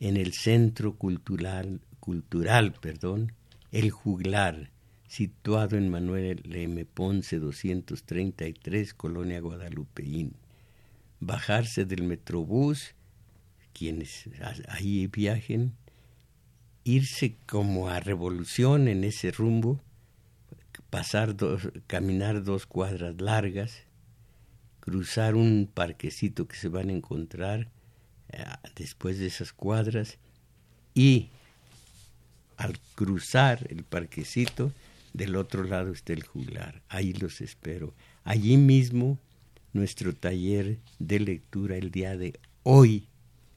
en 0.00 0.18
el 0.18 0.34
Centro 0.34 0.96
Cultural, 0.96 1.80
cultural 1.98 2.74
perdón, 2.74 3.32
El 3.74 3.90
Juglar, 3.90 4.70
situado 5.08 5.76
en 5.76 5.88
Manuel 5.88 6.42
M. 6.48 6.84
Ponce 6.84 7.40
233, 7.40 8.94
Colonia 8.94 9.40
Guadalupeín. 9.40 10.36
Bajarse 11.18 11.84
del 11.84 12.04
Metrobús, 12.04 12.94
quienes 13.72 14.30
ahí 14.68 15.08
viajen, 15.08 15.72
irse 16.84 17.36
como 17.46 17.88
a 17.88 17.98
revolución 17.98 18.86
en 18.86 19.02
ese 19.02 19.32
rumbo, 19.32 19.80
pasar 20.88 21.36
dos, 21.36 21.68
caminar 21.88 22.44
dos 22.44 22.66
cuadras 22.66 23.20
largas, 23.20 23.88
cruzar 24.78 25.34
un 25.34 25.68
parquecito 25.74 26.46
que 26.46 26.54
se 26.54 26.68
van 26.68 26.90
a 26.90 26.92
encontrar 26.92 27.72
eh, 28.28 28.44
después 28.76 29.18
de 29.18 29.26
esas 29.26 29.52
cuadras 29.52 30.20
y 30.94 31.30
al 32.56 32.78
cruzar 32.94 33.66
el 33.70 33.84
parquecito 33.84 34.72
del 35.12 35.36
otro 35.36 35.64
lado 35.64 35.92
está 35.92 36.12
el 36.12 36.24
juglar. 36.24 36.82
Ahí 36.88 37.12
los 37.12 37.40
espero. 37.40 37.94
Allí 38.24 38.56
mismo 38.56 39.18
nuestro 39.72 40.14
taller 40.14 40.78
de 40.98 41.20
lectura 41.20 41.76
el 41.76 41.90
día 41.90 42.16
de 42.16 42.38
hoy, 42.62 43.08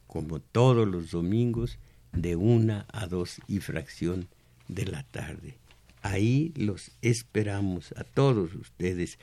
como 0.07 0.39
todos 0.39 0.87
los 0.87 1.11
domingos, 1.11 1.77
de 2.11 2.35
una 2.35 2.85
a 2.91 3.07
dos 3.07 3.39
y 3.47 3.59
fracción 3.59 4.27
de 4.67 4.85
la 4.85 5.03
tarde. 5.03 5.55
Ahí 6.01 6.53
los 6.55 6.91
esperamos 7.01 7.91
a 7.97 8.03
todos 8.03 8.53
ustedes. 8.55 9.17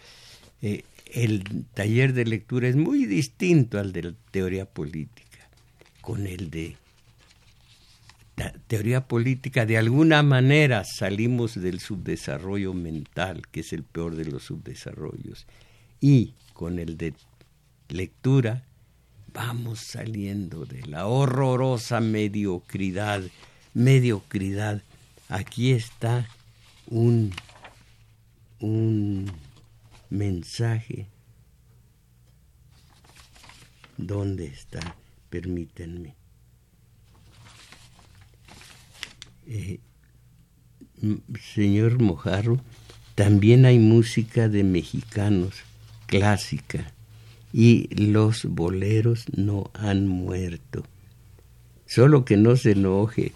Eh, 0.60 0.84
el 1.12 1.66
taller 1.74 2.12
de 2.12 2.24
lectura 2.24 2.68
es 2.68 2.76
muy 2.76 3.06
distinto 3.06 3.78
al 3.78 3.92
de 3.92 4.02
la 4.02 4.14
teoría 4.30 4.66
política. 4.66 5.48
Con 6.00 6.26
el 6.26 6.50
de 6.50 6.76
teoría 8.66 9.06
política, 9.06 9.66
de 9.66 9.78
alguna 9.78 10.22
manera 10.22 10.84
salimos 10.84 11.60
del 11.60 11.80
subdesarrollo 11.80 12.74
mental, 12.74 13.42
que 13.50 13.60
es 13.60 13.72
el 13.72 13.84
peor 13.84 14.16
de 14.16 14.24
los 14.26 14.44
subdesarrollos, 14.44 15.46
y 16.00 16.34
con 16.52 16.78
el 16.78 16.96
de 16.96 17.14
lectura 17.88 18.64
vamos 19.32 19.80
saliendo 19.80 20.64
de 20.64 20.86
la 20.86 21.06
horrorosa 21.06 22.00
mediocridad, 22.00 23.22
mediocridad. 23.72 24.82
Aquí 25.28 25.72
está 25.72 26.28
un, 26.86 27.32
un 28.60 29.30
mensaje. 30.10 31.08
¿Dónde 33.96 34.46
está? 34.46 34.96
Permítanme. 35.30 36.14
Eh, 39.46 39.80
señor 41.54 42.00
Mojarro, 42.00 42.60
también 43.14 43.64
hay 43.64 43.78
música 43.78 44.48
de 44.48 44.64
mexicanos, 44.64 45.54
clásica, 46.06 46.92
y 47.52 47.88
los 47.94 48.44
boleros 48.46 49.26
no 49.36 49.70
han 49.74 50.08
muerto. 50.08 50.84
Solo 51.86 52.24
que 52.24 52.36
no 52.36 52.56
se 52.56 52.72
enoje, 52.72 53.32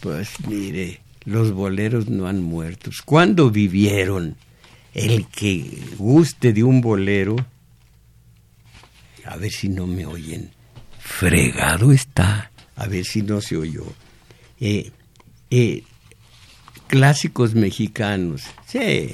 pues 0.00 0.30
mire, 0.46 1.00
los 1.24 1.52
boleros 1.52 2.08
no 2.08 2.26
han 2.26 2.42
muerto. 2.42 2.90
¿Cuándo 3.04 3.50
vivieron? 3.50 4.36
El 4.94 5.26
que 5.26 5.82
guste 5.98 6.52
de 6.52 6.64
un 6.64 6.80
bolero, 6.80 7.36
a 9.26 9.36
ver 9.36 9.50
si 9.50 9.68
no 9.68 9.86
me 9.86 10.06
oyen, 10.06 10.50
fregado 10.98 11.92
está, 11.92 12.50
a 12.74 12.86
ver 12.86 13.04
si 13.04 13.20
no 13.22 13.42
se 13.42 13.56
oyó. 13.58 13.84
Eh, 14.60 14.90
eh, 15.50 15.82
clásicos 16.86 17.54
mexicanos, 17.54 18.42
sí, 18.66 19.10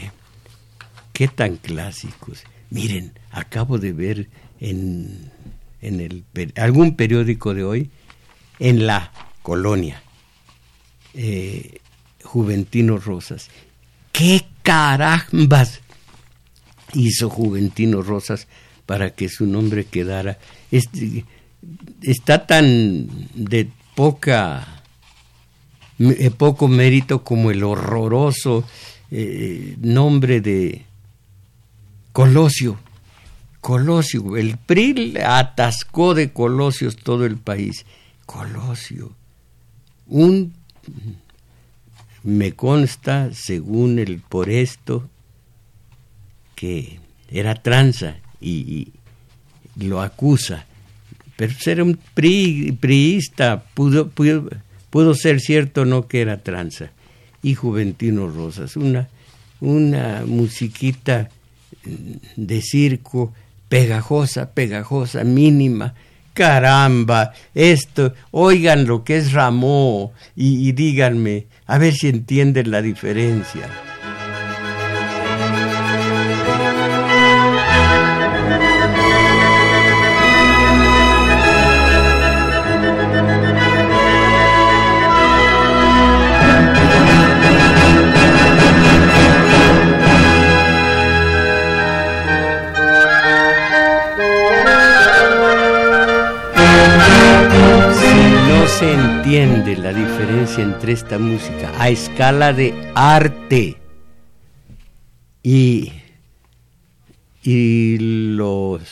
qué 1.12 1.28
tan 1.28 1.57
clásicos. 1.57 2.45
Miren, 2.70 3.12
acabo 3.30 3.78
de 3.78 3.93
ver 3.93 4.28
en, 4.61 5.30
en 5.80 6.01
el, 6.01 6.24
algún 6.57 6.97
periódico 6.97 7.55
de 7.55 7.64
hoy, 7.64 7.91
en 8.59 8.87
la 8.87 9.12
colonia, 9.43 10.03
eh, 11.14 11.80
Juventino 12.22 12.99
Rosas. 12.99 13.49
¿Qué 14.12 14.45
carambas 14.62 15.80
hizo 16.95 17.28
Juventino 17.30 18.03
Rosas 18.03 18.49
para 18.87 19.11
que 19.11 19.28
su 19.28 19.47
nombre 19.47 19.85
quedara? 19.85 20.39
Este, 20.70 21.24
está 22.03 22.47
tan 22.47 23.09
de 23.35 23.68
poca 23.95 24.74
poco 26.37 26.69
mérito 26.69 27.23
como 27.23 27.51
el 27.51 27.63
horroroso 27.63 28.65
eh, 29.11 29.77
nombre 29.81 30.41
de 30.41 30.85
Colosio. 32.13 32.79
Colosio, 33.61 34.37
el 34.37 34.59
PRI 34.59 35.15
atascó 35.25 36.15
de 36.15 36.33
Colosios 36.33 36.97
todo 36.97 37.25
el 37.25 37.39
país. 37.39 37.87
Colosio, 38.27 39.13
un, 40.07 40.53
me 42.23 42.53
consta, 42.53 43.31
según 43.33 43.99
el 43.99 44.19
por 44.19 44.51
esto, 44.51 45.09
que 46.55 46.99
era 47.31 47.55
tranza 47.55 48.17
y, 48.41 48.93
lo 49.77 50.03
acusa. 50.03 50.67
Pero 51.37 51.53
ser 51.55 51.83
un 51.83 51.99
priista, 52.15 53.65
pudo, 53.75 54.09
pudo, 54.09 54.49
Pudo 54.95 55.15
ser 55.15 55.41
cierto 55.41 55.85
no 55.85 56.07
que 56.07 56.21
era 56.21 56.37
tranza. 56.37 56.93
Y 57.43 57.57
Juventino 57.57 58.29
Rosas, 58.29 58.77
una, 58.77 59.09
una 59.61 60.23
musiquita 60.25 61.31
de 62.37 62.63
circo 62.63 63.33
pegajosa, 63.69 64.53
pegajosa, 64.53 65.25
mínima. 65.25 65.95
Caramba, 66.33 67.33
esto, 67.57 68.15
oigan 68.31 68.87
lo 68.87 69.03
que 69.03 69.17
es 69.17 69.33
Ramó 69.33 70.13
y 70.37 70.71
díganme, 70.71 71.49
a 71.67 71.79
ver 71.79 71.93
si 71.95 72.07
entienden 72.07 72.71
la 72.71 72.81
diferencia. 72.81 73.69
Entiende 99.35 99.76
la 99.76 99.93
diferencia 99.93 100.62
entre 100.62 100.93
esta 100.93 101.18
música 101.18 101.72
a 101.80 101.89
escala 101.89 102.53
de 102.53 102.72
arte 102.95 103.76
y, 105.43 105.91
y 107.43 107.99
los 107.99 108.82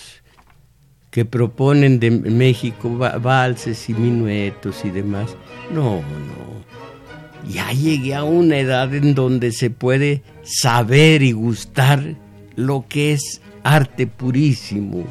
que 1.13 1.25
proponen 1.25 2.01
de 2.01 2.11
México 2.11 2.91
valses 2.91 3.89
y 3.89 3.95
minuetos 3.95 4.85
y 4.85 4.91
demás. 4.91 5.37
No, 5.73 5.99
no. 6.01 7.49
Ya 7.49 7.71
llegué 7.71 8.17
a 8.17 8.25
una 8.25 8.59
edad 8.59 8.93
en 8.93 9.15
donde 9.15 9.53
se 9.53 9.71
puede 9.71 10.23
saber 10.43 11.23
y 11.23 11.31
gustar 11.31 12.17
lo 12.57 12.85
que 12.89 13.13
es 13.13 13.41
arte 13.63 14.09
purísimo. 14.09 15.05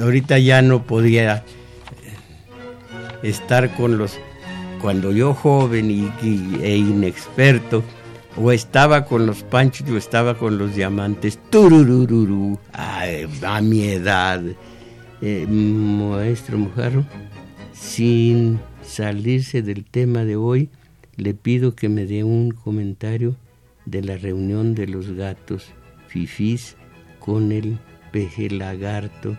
Ahorita 0.00 0.38
ya 0.38 0.62
no 0.62 0.86
podría 0.86 1.42
estar 3.28 3.74
con 3.76 3.98
los, 3.98 4.18
cuando 4.80 5.12
yo 5.12 5.34
joven 5.34 5.90
y, 5.90 6.10
e 6.62 6.76
inexperto, 6.76 7.82
o 8.36 8.52
estaba 8.52 9.06
con 9.06 9.26
los 9.26 9.42
panchos 9.42 9.88
o 9.88 9.96
estaba 9.96 10.36
con 10.36 10.58
los 10.58 10.74
diamantes, 10.74 11.38
tururururu, 11.50 12.58
a 12.72 13.60
mi 13.62 13.84
edad, 13.84 14.42
eh, 15.22 15.46
maestro 15.46 16.58
Mujarro, 16.58 17.06
sin 17.72 18.60
salirse 18.82 19.62
del 19.62 19.84
tema 19.84 20.24
de 20.24 20.36
hoy, 20.36 20.68
le 21.16 21.32
pido 21.32 21.74
que 21.74 21.88
me 21.88 22.04
dé 22.04 22.24
un 22.24 22.50
comentario 22.50 23.36
de 23.86 24.02
la 24.02 24.16
reunión 24.16 24.74
de 24.74 24.86
los 24.86 25.12
gatos 25.12 25.72
fifís 26.08 26.76
con 27.18 27.52
el 27.52 27.78
peje 28.12 28.50
lagarto 28.50 29.36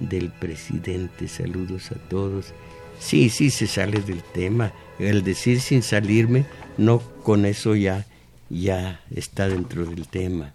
del 0.00 0.30
presidente. 0.30 1.28
Saludos 1.28 1.90
a 1.90 1.96
todos. 2.08 2.54
Sí, 2.98 3.28
sí, 3.30 3.50
se 3.50 3.66
sale 3.66 4.00
del 4.00 4.22
tema. 4.22 4.72
El 4.98 5.22
decir 5.22 5.60
sin 5.60 5.82
salirme, 5.82 6.46
no 6.78 7.00
con 7.22 7.44
eso 7.44 7.74
ya, 7.74 8.06
ya 8.48 9.00
está 9.14 9.48
dentro 9.48 9.84
del 9.84 10.08
tema. 10.08 10.54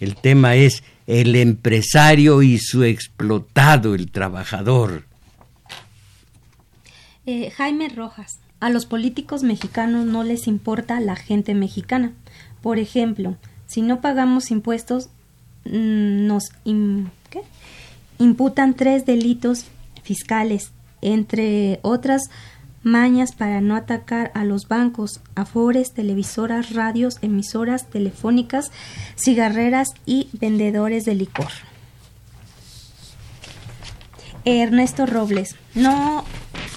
El 0.00 0.16
tema 0.16 0.56
es 0.56 0.82
el 1.06 1.36
empresario 1.36 2.42
y 2.42 2.58
su 2.58 2.84
explotado, 2.84 3.94
el 3.94 4.10
trabajador. 4.10 5.04
Eh, 7.24 7.50
Jaime 7.50 7.88
Rojas, 7.88 8.38
a 8.60 8.70
los 8.70 8.86
políticos 8.86 9.42
mexicanos 9.42 10.06
no 10.06 10.22
les 10.22 10.46
importa 10.46 11.00
la 11.00 11.16
gente 11.16 11.54
mexicana. 11.54 12.12
Por 12.62 12.78
ejemplo, 12.78 13.36
si 13.66 13.82
no 13.82 14.00
pagamos 14.00 14.50
impuestos, 14.50 15.08
mm, 15.64 16.26
nos 16.26 16.44
imputan 18.18 18.74
tres 18.74 19.06
delitos 19.06 19.64
fiscales, 20.02 20.70
entre 21.06 21.78
otras 21.82 22.22
mañas 22.82 23.32
para 23.32 23.60
no 23.60 23.74
atacar 23.74 24.30
a 24.34 24.44
los 24.44 24.68
bancos, 24.68 25.20
afores, 25.34 25.92
televisoras, 25.92 26.72
radios, 26.72 27.18
emisoras 27.22 27.88
telefónicas, 27.88 28.70
cigarreras 29.16 29.88
y 30.04 30.28
vendedores 30.32 31.04
de 31.04 31.14
licor. 31.14 31.48
Ernesto 34.44 35.06
Robles, 35.06 35.56
no 35.74 36.24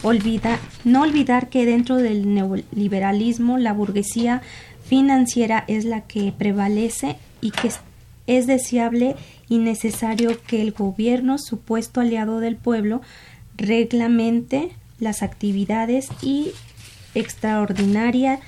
olvida, 0.02 0.58
no 0.84 1.04
olvidar 1.04 1.50
que 1.50 1.66
dentro 1.66 1.98
del 1.98 2.34
neoliberalismo 2.34 3.60
la 3.60 3.74
burguesía 3.74 4.42
financiera 4.84 5.66
es 5.68 5.86
la 5.86 6.02
que 6.02 6.34
prevalece 6.36 7.18
y 7.42 7.52
que 7.52 7.70
es 8.26 8.48
deseable 8.48 9.16
y 9.48 9.60
necesario 9.60 10.42
que 10.48 10.62
el 10.62 10.72
gobierno, 10.72 11.38
supuesto 11.38 12.02
aliado 12.02 12.40
del 12.40 12.56
pueblo, 12.56 13.02
reglamente 13.60 14.72
las 15.00 15.22
actividades 15.22 16.08
y 16.22 16.52
extraordinarias 17.14 18.40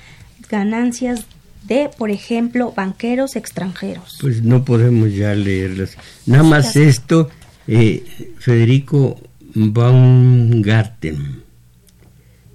ganancias 0.48 1.26
de, 1.66 1.90
por 1.96 2.10
ejemplo, 2.10 2.72
banqueros 2.76 3.36
extranjeros. 3.36 4.18
Pues 4.20 4.42
no 4.42 4.64
podemos 4.64 5.14
ya 5.14 5.34
leerlas. 5.34 5.96
Nada 6.26 6.42
más 6.42 6.76
esto, 6.76 7.30
eh, 7.68 8.04
Federico 8.38 9.20
Baumgarten. 9.54 11.42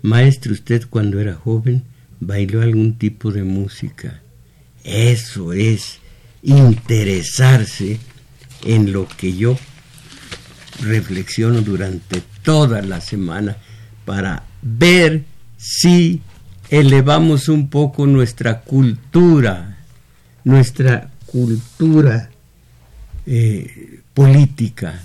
Maestro, 0.02 0.54
usted 0.54 0.84
cuando 0.90 1.20
era 1.20 1.36
joven 1.36 1.84
bailó 2.20 2.62
algún 2.62 2.98
tipo 2.98 3.32
de 3.32 3.44
música. 3.44 4.22
Eso 4.84 5.54
es 5.54 6.00
interesarse 6.44 8.00
en 8.66 8.92
lo 8.92 9.08
que 9.08 9.36
yo 9.36 9.58
reflexiono 10.82 11.62
durante 11.62 12.22
toda 12.44 12.82
la 12.82 13.02
semana 13.02 13.58
para 14.06 14.44
ver 14.62 15.24
si 15.58 16.22
elevamos 16.70 17.50
un 17.50 17.70
poco 17.70 18.06
nuestra 18.06 18.62
cultura, 18.62 19.78
nuestra 20.44 21.10
cultura 21.26 22.30
eh, 23.26 24.02
política, 24.14 25.02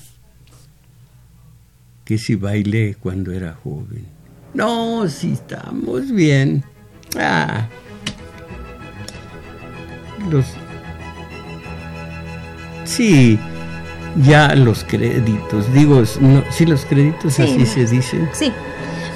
que 2.04 2.18
si 2.18 2.34
bailé 2.34 2.96
cuando 3.00 3.32
era 3.32 3.54
joven. 3.54 4.06
No, 4.54 5.08
si 5.08 5.32
estamos 5.32 6.10
bien. 6.12 6.62
Ah. 7.16 7.68
Los. 10.30 10.46
Sí, 12.84 13.38
ya 14.16 14.54
los 14.54 14.84
créditos. 14.84 15.72
Digo, 15.72 16.02
no, 16.20 16.42
sí, 16.50 16.66
los 16.66 16.84
créditos 16.84 17.38
así 17.40 17.66
se 17.66 17.86
dicen. 17.86 18.28
Sí. 18.32 18.52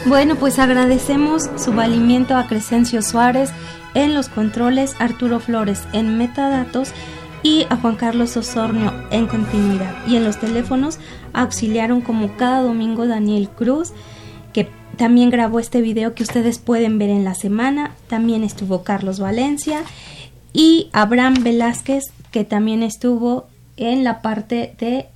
Bueno, 0.06 0.36
pues 0.36 0.58
agradecemos 0.58 1.50
su 1.56 1.72
valimiento 1.72 2.36
a 2.36 2.46
Crescencio 2.46 3.02
Suárez 3.02 3.50
en 3.94 4.14
los 4.14 4.28
controles, 4.28 4.94
Arturo 5.00 5.40
Flores 5.40 5.82
en 5.92 6.16
metadatos 6.16 6.92
y 7.42 7.66
a 7.70 7.76
Juan 7.76 7.96
Carlos 7.96 8.36
Osornio 8.36 8.92
en 9.10 9.26
continuidad. 9.26 9.94
Y 10.06 10.16
en 10.16 10.24
los 10.24 10.38
teléfonos 10.38 10.98
auxiliaron 11.32 12.00
como 12.00 12.36
cada 12.36 12.62
domingo 12.62 13.06
Daniel 13.06 13.48
Cruz, 13.48 13.92
que 14.52 14.68
también 14.96 15.30
grabó 15.30 15.60
este 15.60 15.80
video 15.80 16.14
que 16.14 16.22
ustedes 16.22 16.58
pueden 16.58 16.98
ver 16.98 17.10
en 17.10 17.24
la 17.24 17.34
semana. 17.34 17.92
También 18.08 18.44
estuvo 18.44 18.82
Carlos 18.82 19.18
Valencia 19.18 19.82
y 20.52 20.88
Abraham 20.92 21.42
Velázquez, 21.42 22.04
que 22.30 22.44
también 22.44 22.82
estuvo 22.82 23.48
en 23.76 24.04
la 24.04 24.22
parte 24.22 24.74
de, 24.78 25.06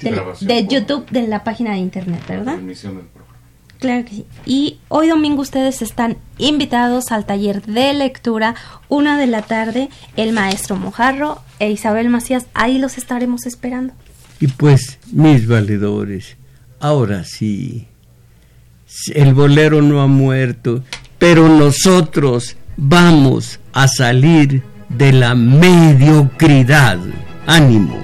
de, 0.00 0.66
YouTube 0.68 1.08
de 1.10 1.26
la 1.26 1.44
página 1.44 1.72
de 1.72 1.78
internet, 1.78 2.22
¿verdad? 2.28 2.58
Claro 3.78 4.04
que 4.04 4.10
sí. 4.10 4.26
Y 4.44 4.78
hoy 4.88 5.08
domingo 5.08 5.40
ustedes 5.40 5.80
están 5.80 6.18
invitados 6.36 7.12
al 7.12 7.24
taller 7.24 7.62
de 7.62 7.94
lectura, 7.94 8.54
una 8.88 9.18
de 9.18 9.26
la 9.26 9.40
tarde, 9.42 9.88
el 10.16 10.32
maestro 10.32 10.76
Mojarro 10.76 11.40
e 11.58 11.70
Isabel 11.70 12.10
Macías. 12.10 12.46
Ahí 12.52 12.78
los 12.78 12.98
estaremos 12.98 13.46
esperando. 13.46 13.94
Y 14.38 14.48
pues, 14.48 14.98
mis 15.12 15.46
valedores, 15.46 16.36
ahora 16.78 17.24
sí, 17.24 17.88
el 19.14 19.32
bolero 19.32 19.80
no 19.80 20.02
ha 20.02 20.06
muerto, 20.06 20.84
pero 21.18 21.48
nosotros 21.48 22.56
vamos 22.76 23.60
a 23.72 23.88
salir 23.88 24.62
de 24.90 25.12
la 25.12 25.34
mediocridad. 25.34 26.98
Ánimo. 27.46 27.96